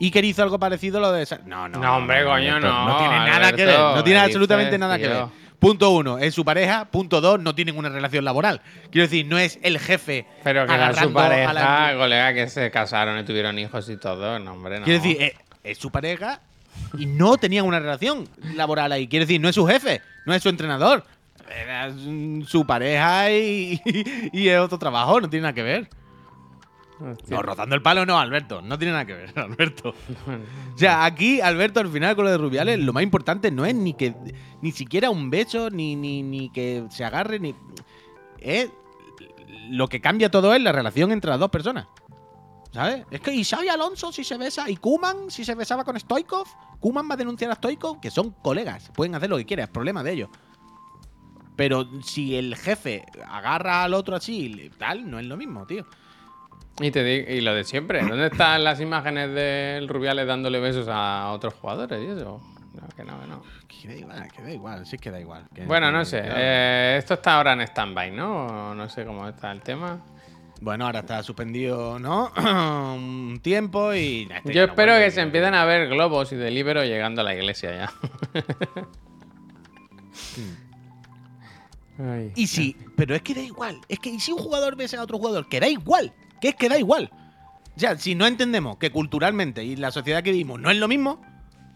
[0.00, 1.26] Iker hizo algo parecido a lo de.
[1.46, 1.80] No, no.
[1.80, 3.80] No, hombre, coño, no, No tiene nada Alberto, que ver.
[3.80, 5.45] No tiene ¿qué absolutamente dices, nada que ver.
[5.58, 6.84] Punto uno, es su pareja.
[6.86, 8.60] Punto dos, no tienen una relación laboral.
[8.90, 10.26] Quiero decir, no es el jefe.
[10.44, 13.88] Pero que era su agarrando a la- pareja, colega, que se casaron y tuvieron hijos
[13.88, 14.38] y todo.
[14.38, 14.84] No, hombre, no.
[14.84, 15.34] Quiero decir, eh,
[15.64, 16.40] es su pareja
[16.98, 19.08] y no tenían una relación laboral ahí.
[19.08, 21.04] Quiero decir, no es su jefe, no es su entrenador.
[21.48, 21.90] Era
[22.46, 23.80] su pareja y,
[24.32, 25.88] y es otro trabajo, no tiene nada que ver.
[27.28, 28.62] No, rozando el palo no, Alberto.
[28.62, 29.94] No tiene nada que ver, Alberto.
[30.74, 33.74] O sea, aquí, Alberto, al final con lo de Rubiales, lo más importante no es
[33.74, 34.14] ni que
[34.60, 37.54] ni siquiera un beso, ni, ni, ni que se agarre, ni.
[38.38, 38.70] Es.
[39.70, 41.86] Lo que cambia todo es la relación entre las dos personas.
[42.72, 43.06] ¿Sabes?
[43.10, 46.46] Es que y Xavi Alonso si se besa, y Kuman si se besaba con Stoikov,
[46.78, 49.70] Kuman va a denunciar a Stoikov, que son colegas, pueden hacer lo que quieran, es
[49.70, 50.28] problema de ellos.
[51.56, 55.86] Pero si el jefe agarra al otro así, tal, no es lo mismo, tío.
[56.80, 60.86] Y te digo, y lo de siempre, ¿dónde están las imágenes del Rubiales dándole besos
[60.90, 62.40] a otros jugadores y eso?
[62.74, 63.42] No, que no, que no.
[63.66, 65.46] Que da igual, que da igual, sí que da igual.
[65.54, 66.20] que- Bueno, no que- sé.
[66.22, 68.74] que- eh, esto está ahora en stand-by, ¿no?
[68.74, 70.04] No sé cómo está el tema.
[70.60, 72.30] Bueno, ahora está suspendido, ¿no?
[72.94, 74.28] Un tiempo y.
[74.30, 77.34] este Yo no espero que se empiecen a ver globos y delibero llegando a la
[77.34, 77.92] iglesia ya.
[81.98, 82.32] Ay.
[82.36, 82.76] Y si.
[82.96, 83.80] Pero es que da igual.
[83.88, 86.12] Es que ¿y si un jugador besa a otro jugador, que da igual.
[86.40, 87.10] Que es que da igual.
[87.76, 90.88] O sea, si no entendemos que culturalmente y la sociedad que vivimos no es lo
[90.88, 91.20] mismo,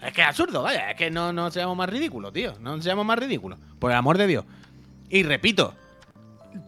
[0.03, 0.91] es que es absurdo, vaya.
[0.91, 2.55] Es que no, no seamos más ridículos, tío.
[2.61, 3.59] No seamos más ridículos.
[3.79, 4.45] Por el amor de Dios.
[5.11, 5.75] Y repito,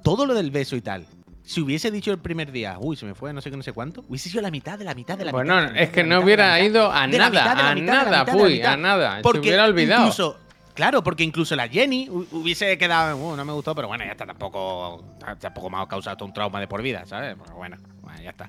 [0.03, 1.07] todo lo del beso y tal.
[1.45, 3.72] Si hubiese dicho el primer día, uy, se me fue no sé qué, no sé
[3.72, 5.72] cuánto, hubiese sido la mitad de la mitad de la Bueno, mitad.
[5.74, 8.72] la es que no hubiera ido a nada, a nada, mitad.
[8.74, 9.16] a nada.
[9.16, 10.03] Se Porque hubiera olvidado.
[10.03, 10.38] Incluso,
[10.74, 14.12] claro, porque incluso la Jenny hu- hubiese quedado, "Uh, no me gustó, pero bueno, ya
[14.12, 15.04] está, tampoco,
[15.40, 17.36] tampoco me ha causado un trauma de por vida, ¿sabes?
[17.42, 18.48] Pero bueno, bueno, ya está.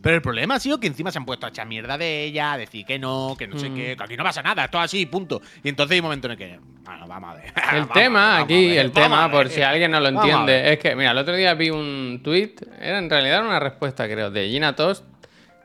[0.00, 2.54] Pero el problema ha sido que encima se han puesto a echar mierda de ella,
[2.54, 3.74] a decir que no, que no sé Mm.
[3.76, 5.40] qué, que aquí no pasa nada, esto así, punto.
[5.62, 7.52] Y entonces hay un momento en el que, bueno, vamos a ver.
[7.72, 10.96] El tema ver, aquí, ver, el tema, por si alguien no lo entiende, es que,
[10.96, 14.74] mira, el otro día vi un tweet, era en realidad una respuesta, creo, de Gina
[14.74, 15.04] Tost,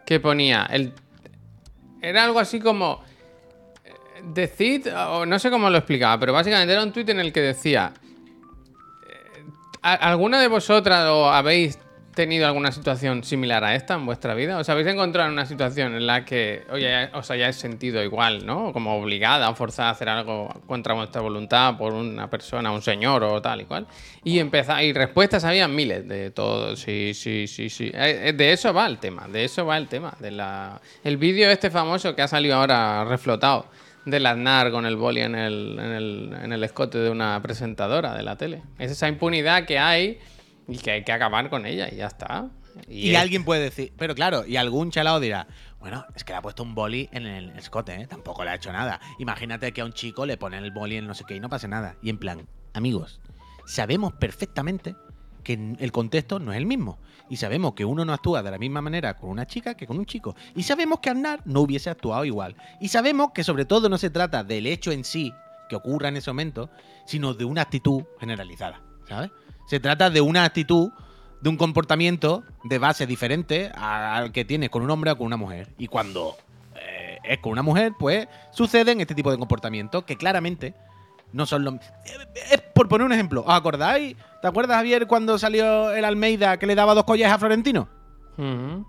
[0.05, 0.93] que ponía, el,
[2.03, 3.03] era algo así como,
[4.23, 7.41] decid, o no sé cómo lo explicaba, pero básicamente era un tweet en el que
[7.41, 7.93] decía,
[9.07, 9.43] eh,
[9.81, 11.79] ¿a- ¿alguna de vosotras o habéis
[12.15, 14.57] tenido alguna situación similar a esta en vuestra vida?
[14.57, 16.63] ¿Os habéis encontrado en una situación en la que
[17.13, 18.73] os hayáis sentido igual, ¿no?
[18.73, 23.23] Como obligada o forzada a hacer algo contra vuestra voluntad por una persona, un señor
[23.23, 23.85] o tal y cual?
[24.23, 27.91] Y empezar, y respuestas había miles de todo, sí, sí, sí, sí.
[27.93, 30.15] Eh, eh, De eso va el tema, de eso va el tema.
[30.19, 30.81] De la...
[31.03, 33.67] El vídeo este famoso que ha salido ahora reflotado
[34.09, 38.13] del Aznar con el boli en el, en, el, en el escote de una presentadora
[38.15, 38.63] de la tele.
[38.79, 40.19] Es esa impunidad que hay
[40.67, 42.49] y que hay que acabar con ella y ya está.
[42.87, 45.47] Y, es- alguien puede decir, pero claro, y algún chalado dirá,
[45.79, 48.07] bueno, es que le ha puesto un boli en el escote, ¿eh?
[48.07, 48.99] tampoco le ha hecho nada.
[49.19, 51.49] Imagínate que a un chico le ponen el boli en no sé qué y no
[51.49, 51.95] pasa nada.
[52.01, 53.19] Y en plan, amigos,
[53.65, 54.95] sabemos perfectamente
[55.47, 56.97] que el contexto no es el mismo.
[57.29, 59.97] Y sabemos que uno no actúa de la misma manera con una chica que con
[59.97, 60.35] un chico.
[60.55, 62.57] Y sabemos que Aznar no hubiese actuado igual.
[62.81, 65.33] Y sabemos que sobre todo no se trata del hecho en sí
[65.69, 66.69] que ocurra en ese momento,
[67.05, 69.31] sino de una actitud generalizada, ¿sabes?
[69.67, 70.91] Se trata de una actitud,
[71.39, 75.37] de un comportamiento de base diferente al que tienes con un hombre o con una
[75.37, 75.69] mujer.
[75.77, 76.35] Y cuando
[76.75, 80.73] eh, es con una mujer, pues suceden este tipo de comportamientos que claramente
[81.33, 81.75] no son los...
[82.51, 84.15] Es por poner un ejemplo, ¿os acordáis?
[84.41, 87.87] ¿Te acuerdas, Javier, cuando salió el Almeida que le daba dos collas a Florentino?
[88.37, 88.85] Ujú.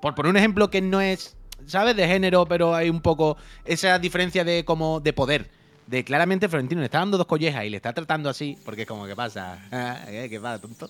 [0.00, 1.96] Por poner un ejemplo que no es, ¿sabes?
[1.96, 5.50] De género, pero hay un poco esa diferencia de como de poder.
[5.86, 8.88] De claramente Florentino le está dando dos collejas y le está tratando así, porque es
[8.88, 9.58] como, ¿qué pasa?
[10.08, 10.28] ¿Eh?
[10.30, 10.88] ¿Qué pasa, tonto?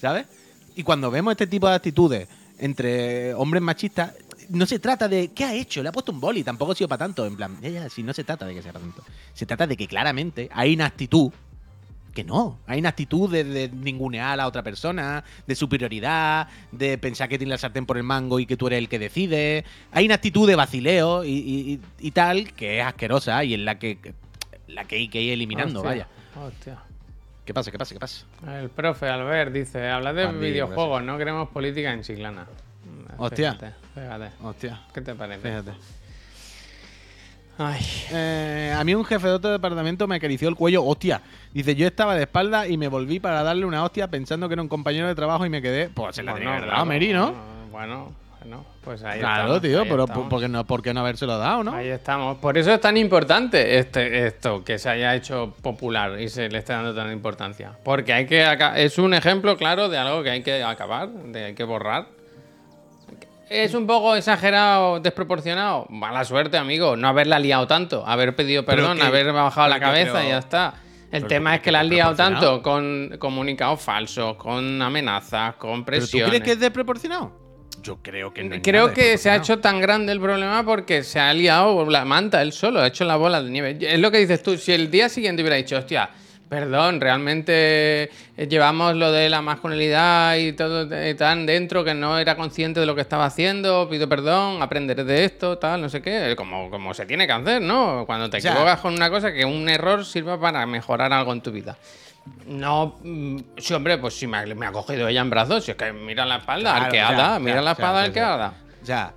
[0.00, 0.26] ¿Sabes?
[0.76, 2.28] Y cuando vemos este tipo de actitudes
[2.58, 4.12] entre hombres machistas,
[4.50, 5.82] no se trata de ¿qué ha hecho?
[5.82, 7.26] Le ha puesto un boli, tampoco ha sido para tanto.
[7.26, 9.02] En plan, ya, ya, sí, no se trata de que sea para tanto.
[9.32, 11.30] Se trata de que claramente hay una actitud
[12.14, 12.58] que no.
[12.68, 17.38] Hay una actitud de, de ningunear a la otra persona, de superioridad, de pensar que
[17.38, 19.64] tiene la sartén por el mango y que tú eres el que decide.
[19.90, 23.64] Hay una actitud de vacileo y, y- y- y tal que es asquerosa y en
[23.64, 23.98] la que,
[24.68, 26.08] la que hay que ir eliminando, Hostia, vaya.
[26.46, 26.78] hostia.
[27.44, 27.70] ¿Qué pasa?
[27.72, 27.94] ¿Qué pasa?
[27.94, 28.24] ¿Qué pasa?
[28.60, 32.46] El profe Albert dice, habla de videojuegos, no queremos política en Chiclana.
[33.18, 33.52] Hostia.
[33.54, 34.30] Fíjate, fíjate.
[34.42, 35.40] Hostia, ¿Qué te parece?
[35.40, 35.72] fíjate.
[37.56, 37.80] Ay,
[38.10, 41.20] Eh, a mí un jefe de otro departamento me acarició el cuello, hostia.
[41.52, 44.62] Dice, yo estaba de espalda y me volví para darle una hostia pensando que era
[44.62, 45.88] un compañero de trabajo y me quedé.
[45.88, 47.32] Pues se la bueno, tenía Meri, ¿no?
[47.70, 50.28] Bueno, bueno, pues ahí Claro, estamos, tío, ahí pero estamos.
[50.28, 51.74] ¿por qué, no, ¿por qué no habérselo dado, no?
[51.74, 52.38] Ahí estamos.
[52.38, 56.58] Por eso es tan importante este, esto, que se haya hecho popular y se le
[56.58, 57.72] esté dando tanta importancia.
[57.84, 58.44] Porque hay que
[58.76, 62.06] es un ejemplo claro de algo que hay que acabar, de hay que borrar.
[63.48, 65.86] Es un poco exagerado, desproporcionado.
[65.90, 66.96] Mala suerte, amigo.
[66.96, 68.06] No haberla liado tanto.
[68.06, 70.74] Haber pedido perdón, que- haber bajado la pero cabeza y ya está.
[71.12, 75.98] El tema es que la has liado tanto con comunicados falsos, con amenazas, con ¿Pero
[76.00, 76.28] tú presiones.
[76.28, 77.32] crees que es desproporcionado?
[77.82, 78.54] Yo creo que no.
[78.56, 82.04] es Creo que se ha hecho tan grande el problema porque se ha liado la
[82.04, 83.78] manta él solo, ha hecho la bola de nieve.
[83.80, 86.10] Es lo que dices tú, si el día siguiente hubiera dicho, hostia,
[86.48, 88.04] Perdón, realmente
[88.36, 92.80] eh, llevamos lo de la masculinidad y todo eh, tan dentro que no era consciente
[92.80, 96.70] de lo que estaba haciendo, pido perdón, aprenderé de esto, tal, no sé qué, como,
[96.70, 98.04] como se tiene que hacer, ¿no?
[98.06, 101.50] Cuando te equivocas con una cosa, que un error sirva para mejorar algo en tu
[101.50, 101.76] vida.
[102.46, 105.70] No, mm, sí, hombre, pues si me ha, me ha cogido ella en brazos, si
[105.70, 108.54] es que mira la espalda, Claro, arqueada, ya, mira ya, la espalda arqueada.
[108.82, 109.14] O sea,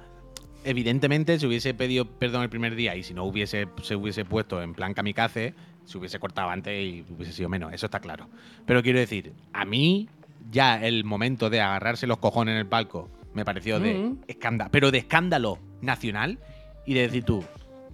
[0.63, 4.61] evidentemente, si hubiese pedido perdón el primer día y si no hubiese, se hubiese puesto
[4.61, 5.53] en plan kamikaze,
[5.87, 7.73] se hubiese cortado antes y hubiese sido menos.
[7.73, 8.27] Eso está claro.
[8.65, 10.07] Pero quiero decir, a mí
[10.51, 14.91] ya el momento de agarrarse los cojones en el palco me pareció de escándalo, pero
[14.91, 16.37] de escándalo nacional
[16.85, 17.43] y de decir tú,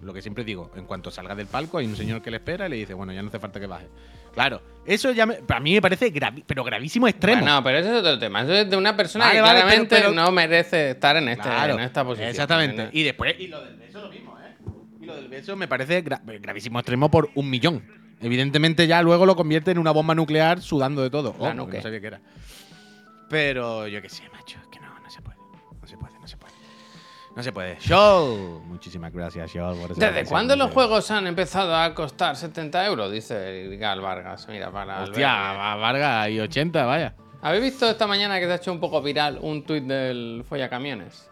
[0.02, 2.68] lo que siempre digo, en cuanto salga del palco hay un señor que le espera
[2.68, 3.88] y le dice, bueno, ya no hace falta que baje.
[4.34, 7.46] Claro, eso ya me- para mí me parece gravi- pero gravísimo extremo.
[7.46, 8.42] No, pero ese es otro tema.
[8.42, 11.30] Eso es de una persona Vale, que vale, pero- claramente pero- no merece estar en,
[11.30, 12.30] este, Claro, en esta posición.
[12.32, 12.90] Exactamente.
[12.94, 14.33] Y después, y lo del beso lo mismo.
[15.04, 17.84] Y lo del beso me parece gra- gravísimo extremo por un millón.
[18.22, 21.36] Evidentemente ya luego lo convierte en una bomba nuclear sudando de todo.
[21.40, 22.22] La Oh, no sabía qué era.
[23.30, 25.38] Pero yo qué sé, macho, es que no, no se puede.
[25.82, 26.54] No se puede, no se puede.
[27.36, 27.80] No se puede.
[27.80, 28.62] Show.
[28.66, 29.76] Muchísimas gracias, Show.
[29.76, 33.12] por ¿Desde cuándo los juegos han empezado a costar 70 euros?
[33.12, 34.48] Dice Gal Vargas.
[34.48, 37.16] Mira, para Hostia, Vargas y 80, vaya.
[37.42, 41.30] ¿Habéis visto esta mañana que se ha hecho un poco viral un tuit del Follacamiones?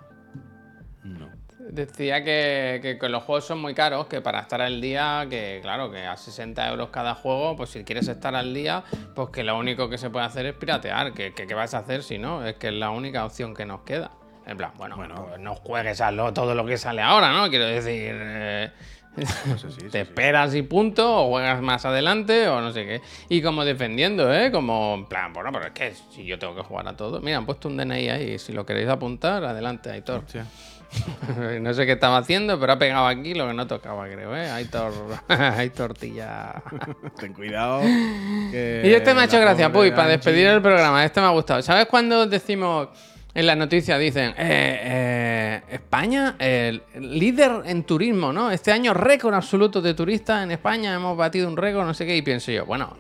[1.03, 1.29] No.
[1.71, 5.59] Decía que, que- que los juegos son muy caros, que para estar al día, que
[5.61, 8.83] claro, que a 60 euros cada juego, pues si quieres estar al día,
[9.15, 11.13] pues que lo único que se puede hacer es piratear.
[11.13, 12.45] que que- ¿Qué vas a hacer si no?
[12.45, 14.11] Es que es la única opción que nos queda.
[14.45, 15.27] En plan, bueno, Bueno.
[15.29, 17.49] pues no juegues a lo- todo lo que sale ahora, ¿no?
[17.49, 18.71] Quiero decir, eh,
[19.57, 23.01] sí, te esperas y punto, o juegas más adelante, o no sé qué.
[23.29, 24.51] Y como defendiendo, ¿eh?
[24.51, 27.21] Como, en plan, bueno, pero es que si yo tengo que jugar a todo.
[27.21, 30.19] Mira, han puesto un DNI ahí, si lo queréis apuntar, adelante, Aitor.
[30.19, 30.45] Hostia.
[31.61, 34.49] no sé qué estaba haciendo, pero ha pegado aquí lo que no tocaba, creo, ¿eh?
[34.49, 34.93] Hay, tor...
[35.27, 36.61] hay tortilla.
[37.19, 37.81] Ten cuidado.
[37.81, 41.05] que y este me ha hecho gracia, Puy, para despedir el programa.
[41.05, 41.61] Este me ha gustado.
[41.61, 42.89] ¿Sabes cuando decimos
[43.33, 48.51] en las noticias, dicen, eh, eh, España, el líder en turismo, ¿no?
[48.51, 52.17] Este año récord absoluto de turistas en España, hemos batido un récord, no sé qué,
[52.17, 52.97] y pienso yo, bueno,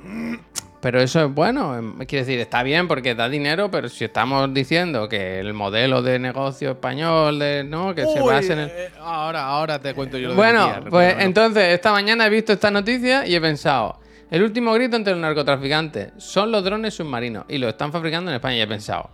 [0.81, 4.51] pero eso es bueno, em, quiere decir, está bien porque da dinero, pero si estamos
[4.53, 7.93] diciendo que el modelo de negocio español, de, ¿no?
[7.93, 8.69] Que se basa en el...
[8.69, 11.21] eh, ahora, ahora te cuento yo lo Bueno, tía, pues recuérdamelo.
[11.21, 13.99] entonces esta mañana he visto esta noticia y he pensado,
[14.31, 18.35] el último grito entre los narcotraficantes son los drones submarinos y lo están fabricando en
[18.35, 19.09] España y he pensado,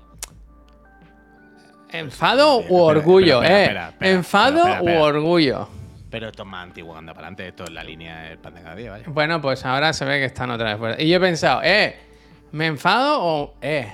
[1.92, 5.68] enfado u orgullo, eh, enfado u orgullo.
[6.10, 7.48] Pero esto es más antiguo, anda para adelante.
[7.50, 9.06] Esto es la línea del pan de cada día, vaya.
[9.08, 11.02] Bueno, pues ahora se ve que están otra vez fuera.
[11.02, 11.96] Y yo he pensado, eh,
[12.52, 13.92] ¿me enfado o eh?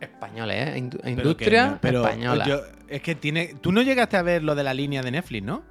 [0.00, 2.44] Españoles, eh, indu- industria no, pero española.
[2.44, 3.54] yo- es que tiene.
[3.60, 5.62] Tú no llegaste a ver lo de la línea de Netflix, ¿no?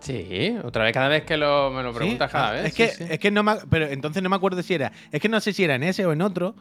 [0.00, 2.64] Sí, otra vez cada vez que lo, me lo preguntas Sí, cada ah, vez.
[2.66, 3.04] Es sí, que, sí.
[3.08, 3.54] es que no me.
[3.70, 4.92] Pero entonces no me acuerdo si era.
[5.10, 6.54] Es que no sé si era en ese o en otro.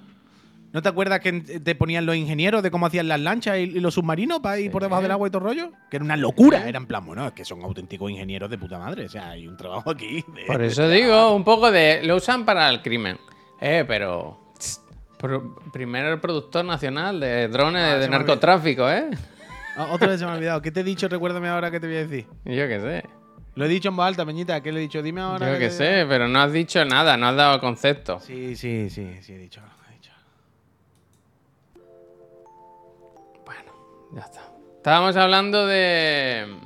[0.73, 3.79] ¿No te acuerdas que te ponían los ingenieros de cómo hacían las lanchas y, y
[3.81, 4.85] los submarinos para ir por Sí.
[4.85, 5.71] debajo del agua y todo el rollo?
[5.89, 6.65] Que era una locura.
[6.67, 9.05] Era en plan, bueno, es que son auténticos ingenieros de puta madre.
[9.05, 10.23] O sea, hay un trabajo aquí.
[10.33, 12.01] de- Por eso digo, un poco de.
[12.03, 13.17] Lo usan para el crimen.
[13.59, 14.53] Eh, pero.
[15.17, 19.09] pro- primero el productor nacional de drones Ah, de narcotráfico, ¿eh?
[19.75, 20.61] Ah, otra vez se me ha olvidado.
[20.61, 21.07] ¿Qué te he dicho?
[21.07, 22.25] Recuérdame ahora qué te voy a decir.
[22.45, 23.03] Yo qué sé.
[23.55, 24.61] Lo he dicho en voz alta, Peñita.
[24.61, 25.01] ¿Qué le he dicho?
[25.03, 25.51] Dime ahora.
[25.53, 28.21] Yo qué sé, pero no has dicho nada, no has dado concepto.
[28.21, 29.59] Sí, sí, sí, sí, he dicho.
[29.61, 29.80] He
[34.13, 34.41] ya está.
[34.77, 36.57] Estábamos hablando de.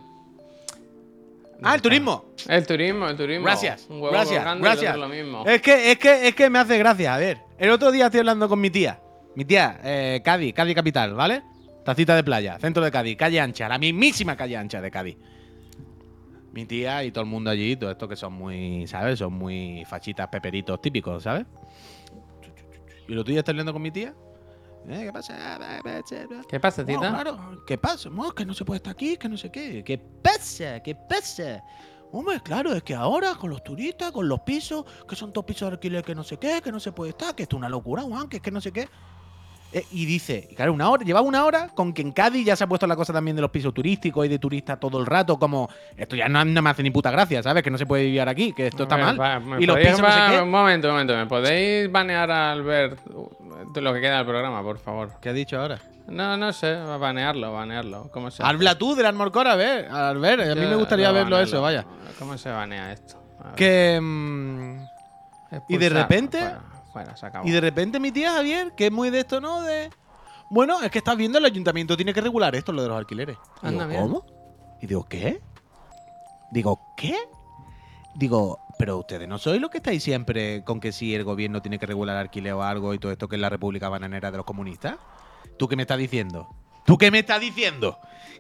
[1.62, 2.26] Ah, el turismo.
[2.48, 3.46] El turismo, el turismo.
[3.46, 3.88] Gracias.
[3.90, 4.44] Un huevo Gracias.
[4.60, 4.98] Gracias.
[4.98, 5.44] lo mismo.
[5.46, 7.16] Es que, es que, es que me hace gracia.
[7.16, 9.00] A ver, el otro día estoy hablando con mi tía.
[9.36, 11.44] Mi tía, eh, Cádiz, Cádiz capital, ¿vale?
[11.84, 15.18] Tacita de playa, centro de Cádiz, calle ancha, la mismísima calle ancha de Cádiz.
[16.54, 19.20] Mi tía y todo el mundo allí, todo esto que son muy, ¿sabes?
[19.20, 21.46] Son muy fachitas, peperitos típicos, ¿sabes?
[23.08, 24.14] Y el otro día estoy hablando con mi tía.
[24.88, 25.60] Eh, ¿Qué pasa?
[26.48, 27.00] ¿Qué pasa, tita?
[27.00, 28.10] claro, ¿qué pasa?
[28.10, 29.84] No, que no se puede estar aquí, que no sé qué.
[29.84, 30.82] ¿Qué pasa?
[30.82, 31.64] ¿Qué pasa?
[32.12, 35.70] Hombre, claro, es que ahora con los turistas, con los pisos, que son todos pisos
[35.70, 37.70] de alquiler que no sé qué, que no se puede estar, que esto es una
[37.70, 38.88] locura, Juan, que es que no sé qué.
[39.78, 42.64] Eh, y dice, claro, una hora, llevaba una hora con que en Cádiz ya se
[42.64, 45.38] ha puesto la cosa también de los pisos turísticos y de turistas todo el rato,
[45.38, 45.68] como
[45.98, 47.62] esto ya no, no me hace ni puta gracia, ¿sabes?
[47.62, 49.20] Que no se puede vivir aquí, que esto está mal.
[49.20, 50.42] va, ¿me y los pisos no sé ba- qué.
[50.42, 51.14] Un momento, un momento.
[51.18, 53.02] ¿Me podéis banear a Albert
[53.76, 55.12] lo que queda del programa, por favor?
[55.22, 55.78] ¿Qué ha dicho ahora?
[56.08, 58.10] No, no sé, banearlo, banearlo.
[58.14, 58.44] ¿Cómo se?
[58.44, 61.44] Habla tú del Armorcore, a ver, a ver, a mí Yo- me gustaría verlo banearlo.
[61.58, 61.86] eso, vaya.
[62.18, 63.22] ¿Cómo se banea esto?
[63.58, 64.00] Que...
[64.02, 64.78] mm,
[65.68, 66.40] y de repente-
[66.96, 67.46] fuera, se acabó.
[67.48, 69.62] Y de repente mi tía Javier, que es muy de esto, ¿no?
[69.62, 69.90] De.
[70.50, 73.38] Bueno, es que estás viendo, el ayuntamiento tiene que regular esto, lo de los alquileres.
[73.62, 74.02] Y Anda, digo, mira.
[74.02, 74.26] ¿cómo?
[74.82, 75.42] Y digo, ¿qué?
[76.52, 77.18] Digo, ¿qué?
[78.16, 81.80] Digo, pero ustedes no sois los que estáis siempre con que si el gobierno tiene
[81.80, 84.46] que regular alquiler o algo y todo esto que es la República Bananera de los
[84.46, 84.96] comunistas.
[85.58, 86.48] ¿Tú qué me estás diciendo?
[86.86, 88.00] ¿Tú qué me estás diciendo?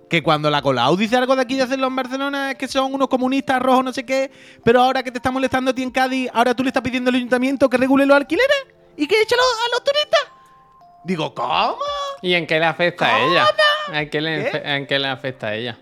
[0.09, 2.93] Que cuando la Colau dice algo de aquí de hacerlo en Barcelona es que son
[2.93, 4.31] unos comunistas rojos, no sé qué,
[4.63, 7.09] pero ahora que te está molestando a ti en Cádiz, ahora tú le estás pidiendo
[7.09, 10.21] al ayuntamiento que regule los alquileres y que eche a los, turistas.
[11.03, 11.77] Digo, ¿cómo?
[12.21, 13.45] ¿Y en qué le afecta a ella?
[13.93, 14.61] ¿En qué le, ¿Qué?
[14.63, 15.79] en qué le afecta a ella?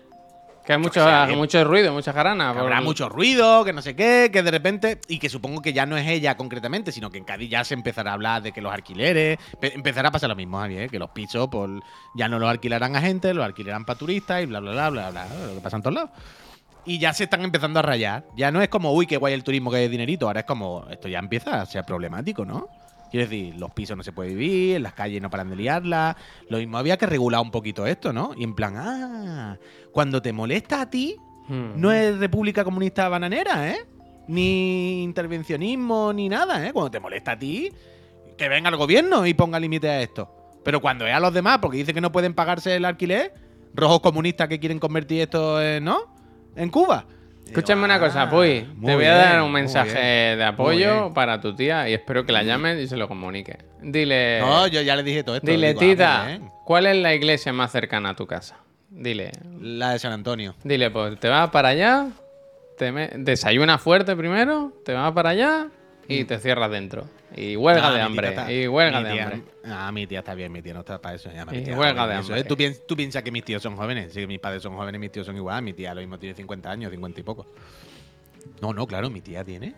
[0.64, 2.52] Que hay mucho, ruido, mucha jarana.
[2.54, 4.98] Que habrá por- mucho ruido, que no sé qué, que de repente.
[5.08, 7.74] Y que supongo que ya no es ella concretamente, sino que en Cádiz ya se
[7.74, 9.38] empezará a hablar de que los alquileres.
[9.60, 11.70] pe- Empezará a pasar lo mismo, Javier, que los pisos pues,
[12.14, 15.10] ya no los alquilarán a gente, los alquilarán para turistas y bla, bla, bla, bla,
[15.10, 16.10] bla, lo que pasa en todos lados.
[16.86, 18.24] Y ya se están empezando a rayar.
[18.36, 20.26] Ya no es como, uy, qué guay el turismo que hay dinerito.
[20.26, 22.68] Ahora es como, esto ya empieza a ser problemático, ¿no?
[23.14, 26.16] Quiero decir, los pisos no se puede vivir, las calles no paran de liarla.
[26.48, 28.32] Lo mismo había que regular un poquito esto, ¿no?
[28.36, 29.56] Y en plan, ah,
[29.92, 31.14] cuando te molesta a ti,
[31.46, 31.80] Hmm.
[31.80, 33.86] no es República Comunista Bananera, ¿eh?
[34.26, 36.72] Ni intervencionismo, ni nada, ¿eh?
[36.72, 37.70] Cuando te molesta a ti,
[38.36, 40.28] que venga el gobierno y ponga límite a esto.
[40.64, 43.32] Pero cuando es a los demás, porque dice que no pueden pagarse el alquiler,
[43.74, 45.98] rojos comunistas que quieren convertir esto en, ¿no?
[46.56, 47.06] En Cuba.
[47.46, 48.66] Escúchame una cosa, ah, Puy.
[48.76, 49.98] muy Te voy a dar un mensaje
[50.36, 53.58] de apoyo para tu tía y espero que la llames y se lo comunique.
[53.82, 55.46] Dile, No, yo ya le dije todo esto.
[55.50, 56.50] dile digo, ah, tita, bien.
[56.64, 58.56] ¿cuál es la iglesia más cercana a tu casa?
[58.90, 59.30] Dile,
[59.60, 60.54] La de San Antonio.
[60.64, 62.08] dile, pues te vas para allá,
[62.78, 65.68] te me- desayunas fuerte primero, te vas para allá
[66.08, 67.04] y te cierras dentro.
[67.36, 69.42] Y huelga Ah, de hambre, está- y huelga de tía- hambre.
[69.64, 71.30] Ah, mi tía está bien, mi tía no está para eso.
[71.32, 72.40] Ya, Y tía huelga de eso, hambre.
[72.40, 72.44] ¿eh?
[72.44, 74.12] ¿Tú, piens- tú piensas que mis tíos son jóvenes.
[74.12, 75.62] Sí, mis padres son jóvenes, mis tíos son igual.
[75.62, 77.46] Mi tía lo mismo tiene 50 años, 50 y poco.
[78.60, 79.74] No, no, claro, mi tía tiene.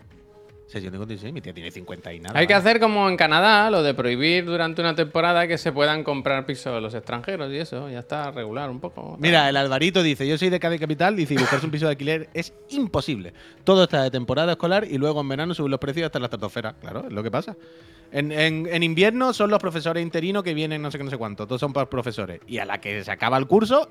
[0.73, 2.37] Yo tengo 16, mi tía tiene 50 y nada.
[2.37, 2.67] Hay que vale.
[2.69, 6.81] hacer como en Canadá, lo de prohibir durante una temporada que se puedan comprar pisos
[6.81, 9.15] los extranjeros y eso, ya está regular un poco.
[9.19, 11.15] Mira, el Alvarito dice: Yo soy de Cádiz Capital.
[11.15, 13.33] Dice: y buscarse un piso de alquiler es imposible.
[13.63, 16.73] Todo está de temporada escolar y luego en verano suben los precios hasta la estratosfera.
[16.73, 17.55] Claro, es lo que pasa.
[18.11, 21.17] En, en- en invierno son los profesores interinos que vienen no sé qué, no sé
[21.17, 21.47] cuánto.
[21.47, 22.41] Todos son para profesores.
[22.45, 23.89] Y a la que se acaba el curso,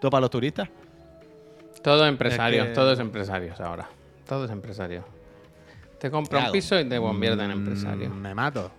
[0.00, 0.68] todo para los turistas.
[1.82, 3.88] Todo empresarios, Es que- todos empresarios ahora.
[4.28, 5.04] Todos empresarios.
[6.02, 8.10] Te compra un piso y te convierte en Mm, empresario.
[8.10, 8.72] Me mato.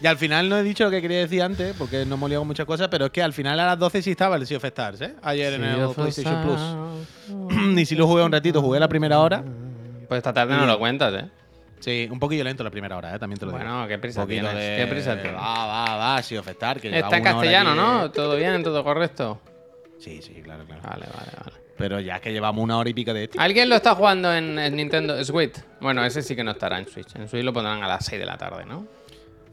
[0.00, 2.40] Y al final no he dicho lo que quería decir antes, porque no hemos liado
[2.40, 4.56] con muchas cosas, pero es que al final a las 12 sí estaba el Sea
[4.56, 5.14] of Stars, ¿eh?
[5.22, 7.76] Ayer en el PlayStation Plus.
[7.78, 9.44] y si lo jugué un ratito, jugué la primera hora.
[10.08, 11.28] Pues esta tarde no lo cuentas, ¿eh?
[11.78, 13.20] Sí, un poquillo lento la primera hora, ¿eh?
[13.20, 13.62] También te lo digo.
[13.64, 15.40] Bueno, qué prisa Un poquito tienes, de- qué prisa tienes.
[15.40, 16.82] Va, va, va, Sea of Stars.
[16.82, 18.06] Que Está en castellano, ¿no?
[18.06, 18.10] ¿eh?
[18.12, 19.40] Todo bien, todo correcto.
[20.00, 20.82] Sí, sí, claro, claro.
[20.82, 21.67] Vale, vale, vale.
[21.78, 23.38] Pero ya que llevamos una hora y pico de este.
[23.40, 25.54] ¿Alguien lo está jugando en, en Nintendo Switch?
[25.80, 27.14] Bueno, ese sí que no estará en Switch.
[27.14, 28.86] En Switch lo pondrán a las 6 de la tarde, ¿no?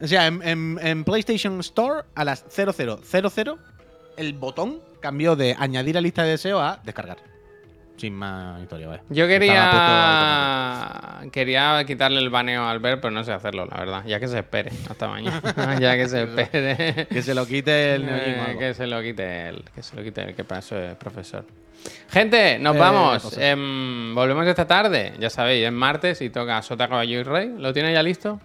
[0.02, 2.98] O sea, en, en- en PlayStation Store a las 0000
[4.16, 7.18] el botón cambió de añadir a lista de deseo a descargar.
[7.96, 9.02] Sin más historia, vaya.
[9.08, 14.02] Yo quería quería quitarle el baneo al ver, pero no sé hacerlo, la verdad.
[14.06, 15.40] Ya que se espere hasta mañana.
[15.80, 17.06] ya que se espere.
[17.06, 20.22] Que se lo quite el Eh, que se lo quite él, que se lo quite
[20.22, 21.44] él, que para eso es profesor.
[22.10, 23.38] Gente, nos Eh, vamos.
[23.38, 25.12] Em, volvemos esta tarde.
[25.18, 27.54] Ya sabéis, es martes y toca Sota, Caballo y Rey.
[27.58, 28.40] ¿Lo tiene ya listo?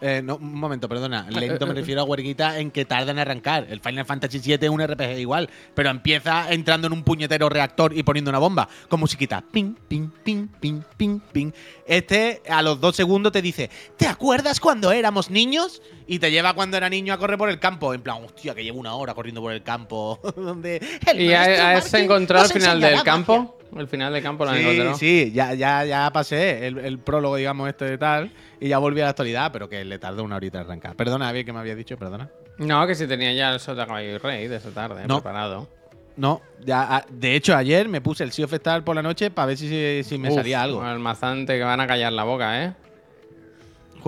[0.00, 1.26] Eh, no, un momento, perdona.
[1.30, 3.66] Lento me refiero a huerguita en que tarda en arrancar.
[3.68, 7.96] El Final Fantasy VII es un RPG igual, pero empieza entrando en un puñetero reactor
[7.96, 8.68] y poniendo una bomba.
[8.88, 9.42] Con musiquita.
[9.50, 11.52] Ping, ping, ping, ping, ping, ping.
[11.86, 15.82] Este a los dos segundos te dice, ¿te acuerdas cuando éramos niños?
[16.06, 17.92] Y te lleva cuando era niño a correr por el campo.
[17.92, 20.18] En plan, hostia, que llevo una hora corriendo por el campo.
[20.36, 23.04] donde el ¿Y encontró nos al final del magia".
[23.04, 23.57] campo?
[23.76, 24.94] El final del campo lo Sí, encontró.
[24.94, 29.00] sí, ya, ya, ya pasé el, el prólogo, digamos, este de tal, y ya volví
[29.00, 30.96] a la actualidad, pero que le tardó una horita en arrancar.
[30.96, 32.30] Perdona, Javier, que me había dicho, perdona.
[32.56, 35.16] No, que si tenía ya el Sota, Caballo y Rey de esta tarde No.
[35.16, 35.68] preparado.
[36.16, 39.30] No, ya, ah, de hecho, ayer me puse el Sea of Stars por la noche
[39.30, 40.84] para ver si, si me Uf, salía algo.
[40.84, 42.72] El mazante que van a callar la boca, ¿eh?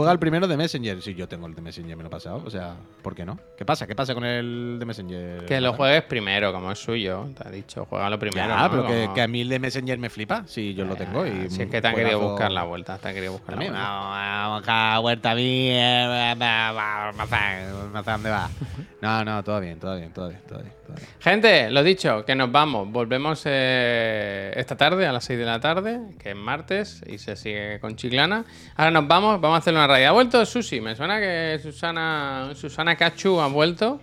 [0.00, 1.00] Juega el primero de Messenger.
[1.02, 2.42] Sí, yo tengo el de Messenger, me lo he pasado.
[2.44, 3.38] O sea, ¿por qué no?
[3.56, 3.86] ¿Qué pasa?
[3.86, 5.44] ¿Qué pasa con el de Messenger?
[5.46, 7.28] Que lo juegues primero, como es suyo.
[7.36, 8.46] Te ha dicho, juégalo primero.
[8.48, 8.70] Ya, ¿no?
[8.70, 10.44] pero que, Como- que a mí el de Messenger me flipa.
[10.46, 11.26] Sí, yo lo tengo.
[11.26, 13.54] Y Si es que te han querido buscar la vuelta, te han querido buscar la
[13.54, 13.88] También, vuelta.
[13.90, 15.68] vamos, vamos a vuelta a mí.
[15.70, 16.34] eh,
[18.04, 18.50] ¿Dónde va?
[19.00, 20.72] No, no, todo bien, todo bien, todo bien, todo bien.
[21.20, 22.90] Gente, lo dicho, que nos vamos.
[22.90, 27.36] Volvemos eh, esta tarde a las 6 de la tarde, que es martes, y se
[27.36, 28.44] sigue con Chiclana.
[28.76, 30.06] Ahora nos vamos, vamos a hacer una raid.
[30.06, 30.80] ¿Ha vuelto Susi?
[30.80, 34.00] Me suena que Susana, Susana Cachu ha vuelto.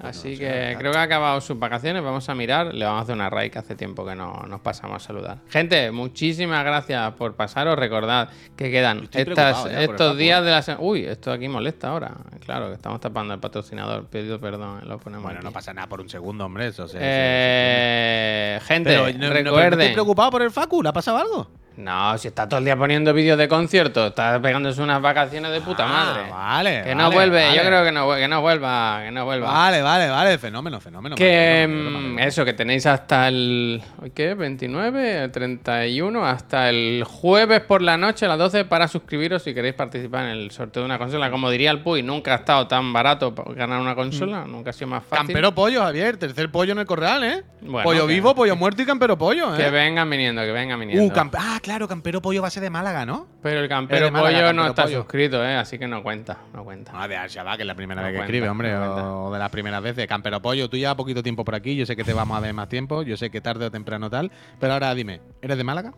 [0.00, 2.02] Así que creo que ha acabado sus vacaciones.
[2.02, 2.72] Vamos a mirar.
[2.74, 5.38] Le vamos a hacer una raid que hace tiempo que no nos pasamos a saludar.
[5.48, 7.76] Gente, muchísimas gracias por pasaros.
[7.76, 10.84] Recordad que quedan estas, ya el estos días de la semana.
[10.84, 12.12] Uy, esto aquí molesta ahora.
[12.44, 14.06] Claro, que estamos tapando el patrocinador.
[14.06, 15.24] Pido perdón, lo ponemos.
[15.24, 15.44] Bueno, aquí.
[15.46, 16.68] no pasa nada por un segundo, hombre.
[16.68, 20.82] Eso Eh, gente, Pero, no- no preocupado por el Facu.
[20.82, 21.50] ¿Le ha pasado algo?
[21.78, 25.60] No, si está todo el día poniendo vídeos de conciertos, está pegándose unas vacaciones de
[25.60, 26.22] puta Ah, madre.
[26.28, 26.82] Vale.
[26.82, 27.56] Que no vale, vuelve, vale.
[27.56, 29.46] yo creo que no, que no vuelva, que no vuelva.
[29.52, 30.38] Vale, vale, vale.
[30.38, 31.14] Fenómeno, fenómeno.
[31.14, 33.80] Que mm, eso, que tenéis hasta el.
[34.02, 34.34] ¿hoy ¿Qué?
[34.34, 39.74] 29, 31, hasta el jueves por la noche a las 12 para suscribiros si queréis
[39.76, 41.30] participar en el sorteo de una consola.
[41.30, 44.88] Como diría el Puy, nunca ha estado tan barato ganar una consola, nunca ha sido
[44.88, 45.28] más fácil.
[45.28, 46.16] Campero pollo, Javier.
[46.16, 47.44] Tercer pollo en el corral, ¿eh?
[47.60, 49.58] Bueno, pollo que- vivo, pollo muerto y campero pollo, ¿eh?
[49.58, 51.04] Que vengan viniendo, que vengan viniendo.
[51.04, 53.26] Uh, campe- ah, claro, campero pollo va a ser de Málaga, ¿no?
[53.42, 54.98] Pero el campero Málaga, pollo no está Pollo.
[55.02, 55.54] suscrito, ¿eh?
[55.56, 56.92] Así que no cuenta, no cuenta.
[56.94, 58.72] Ah, de Al-Shabaab, que es la primera No vez que cuenta, escribe, hombre.
[58.72, 60.06] no o de las primeras veces.
[60.06, 61.76] Campero pollo, tú llevas poquito tiempo por aquí.
[61.76, 63.02] Yo sé que te vamos a ver más tiempo.
[63.02, 64.30] Yo sé que tarde o temprano tal.
[64.58, 65.92] Pero ahora dime, ¿eres de Málaga?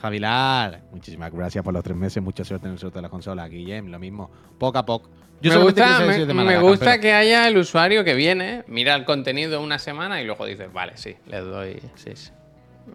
[0.00, 2.22] Javilar, muchísimas gracias por los tres meses.
[2.22, 3.50] Mucha suerte en el sorteo de las consolas.
[3.50, 4.30] Guillem, lo mismo.
[4.58, 5.10] Poco a poco.
[5.40, 7.00] Yo me gusta, me, gusta Campero.
[7.02, 10.96] que haya el usuario que viene, mira el contenido una semana y luego dices, vale,
[10.96, 11.80] sí, le doy.
[11.94, 12.30] Sí, sí.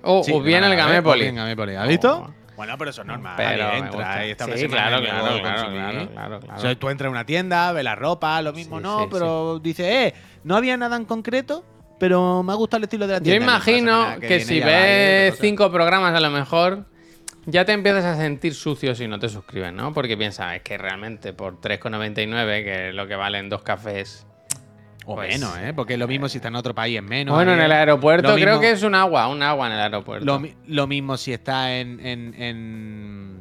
[0.01, 0.75] O, Sí, o bien ¿eh?
[0.75, 1.75] Gamépoli.
[1.75, 2.33] ¿Has visto?
[2.55, 3.33] Bueno, pero eso es normal.
[3.37, 6.55] Pero entra y está Sí, claro, claro, claro, claro, claro, claro.
[6.55, 9.07] O sea, tú entras a una tienda, ves la ropa, lo mismo Sí, no, sí,
[9.11, 10.13] pero dice, eh,
[10.43, 11.63] no había nada en concreto,
[11.99, 13.35] pero me ha gustado el estilo de la Yo tienda.
[13.35, 16.85] Y la imagino que, si ves cinco programas a lo mejor,
[17.45, 19.93] ya te empiezas a sentir sucio si no te suscribes, ¿no?
[19.93, 24.27] Porque piensas, es que realmente por 3,99, que es lo que valen dos cafés.
[25.05, 25.73] O pues- menos, ¿eh?
[25.75, 27.35] Porque lo mismo si está en otro país es menos.
[27.35, 29.79] bueno, en el aeropuerto Lo creo mismo- que es un agua, un agua en el
[29.81, 30.25] aeropuerto.
[30.25, 31.99] Lo, lo mismo si está en.
[32.05, 33.39] en- en,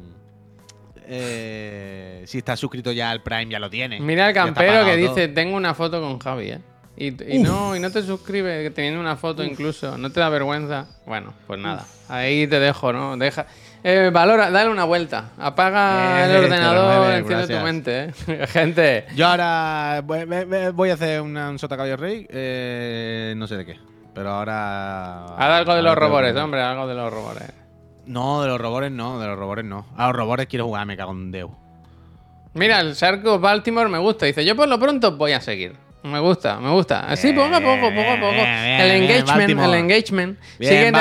[1.05, 3.99] eh, si está suscrito ya al Prime, ya lo tiene.
[3.99, 5.09] Mira el campero que todo.
[5.15, 6.59] dice, tengo una foto con Javi, ¿eh?
[6.95, 7.07] Y,
[7.37, 10.85] y no, y no te suscribes teniendo una foto incluso, ¿no te da vergüenza?
[11.07, 13.17] Bueno, pues nada, ahí te dejo, ¿no?
[13.17, 13.47] Deja,
[13.83, 18.47] eh, valora, dale una vuelta, apaga Eh, el ordenador, enciende tu mente, ¿eh?
[18.47, 20.01] Gente, Yo ahora
[20.73, 23.79] voy, a hacer una- un sota caballo rey, eh, no sé de qué.
[24.15, 25.25] Pero ahora.
[25.37, 27.51] haz algo de los ahora robores, hombre, algo de los robores.
[28.05, 29.85] No, de los robores no, de los robores no.
[29.97, 31.51] A los robores quiero jugar, me cago en Deus.
[32.53, 35.75] Mira, el Shark of Baltimore me gusta, dice, yo por lo pronto voy a seguir.
[36.03, 37.07] Me gusta, me gusta.
[37.07, 38.31] Así, poco a poco, poco a poco.
[38.33, 38.47] bien,
[38.81, 40.39] El engagement, el engagement.
[40.59, 40.93] Bien,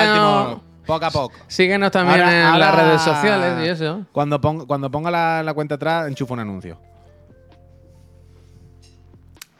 [0.86, 1.34] poco a poco.
[1.46, 4.06] Síguenos también Ahora- en ahora- las redes sociales y eso.
[4.12, 6.78] Cuando, ponga, cuando ponga la, la cuenta atrás, enchufo un anuncio.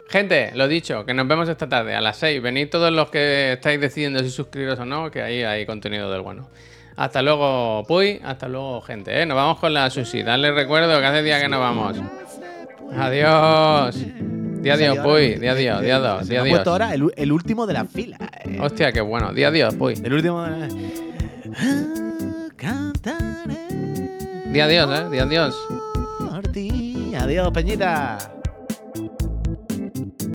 [0.08, 2.42] Gente, lo dicho, que nos vemos esta tarde a las 6.
[2.42, 6.20] Venid todos los que estáis decidiendo si suscribiros o no, que ahí hay contenido del
[6.20, 6.48] bueno.
[6.96, 8.20] Hasta luego, Puy.
[8.22, 9.22] Hasta luego, gente.
[9.22, 9.24] ¿eh?
[9.24, 10.22] Nos vamos con la sushi.
[10.22, 11.96] Dale recuerdo que hace día que nos vamos.
[12.94, 13.96] Adiós.
[14.60, 15.36] Di adiós, Puy.
[15.36, 16.48] Di adiós, di adiós, ha adiós.
[16.50, 18.18] puesto ahora el, el último de la fila.
[18.44, 18.58] eh.
[18.60, 19.32] Hostia, qué bueno.
[19.32, 19.94] Di adiós, Puy.
[20.04, 20.68] El último de la...
[22.56, 23.68] Cantaré
[24.52, 25.08] Di adiós, eh.
[25.10, 25.54] Di adiós.
[26.18, 27.12] por ti.
[27.14, 28.41] Adiós, Peñita.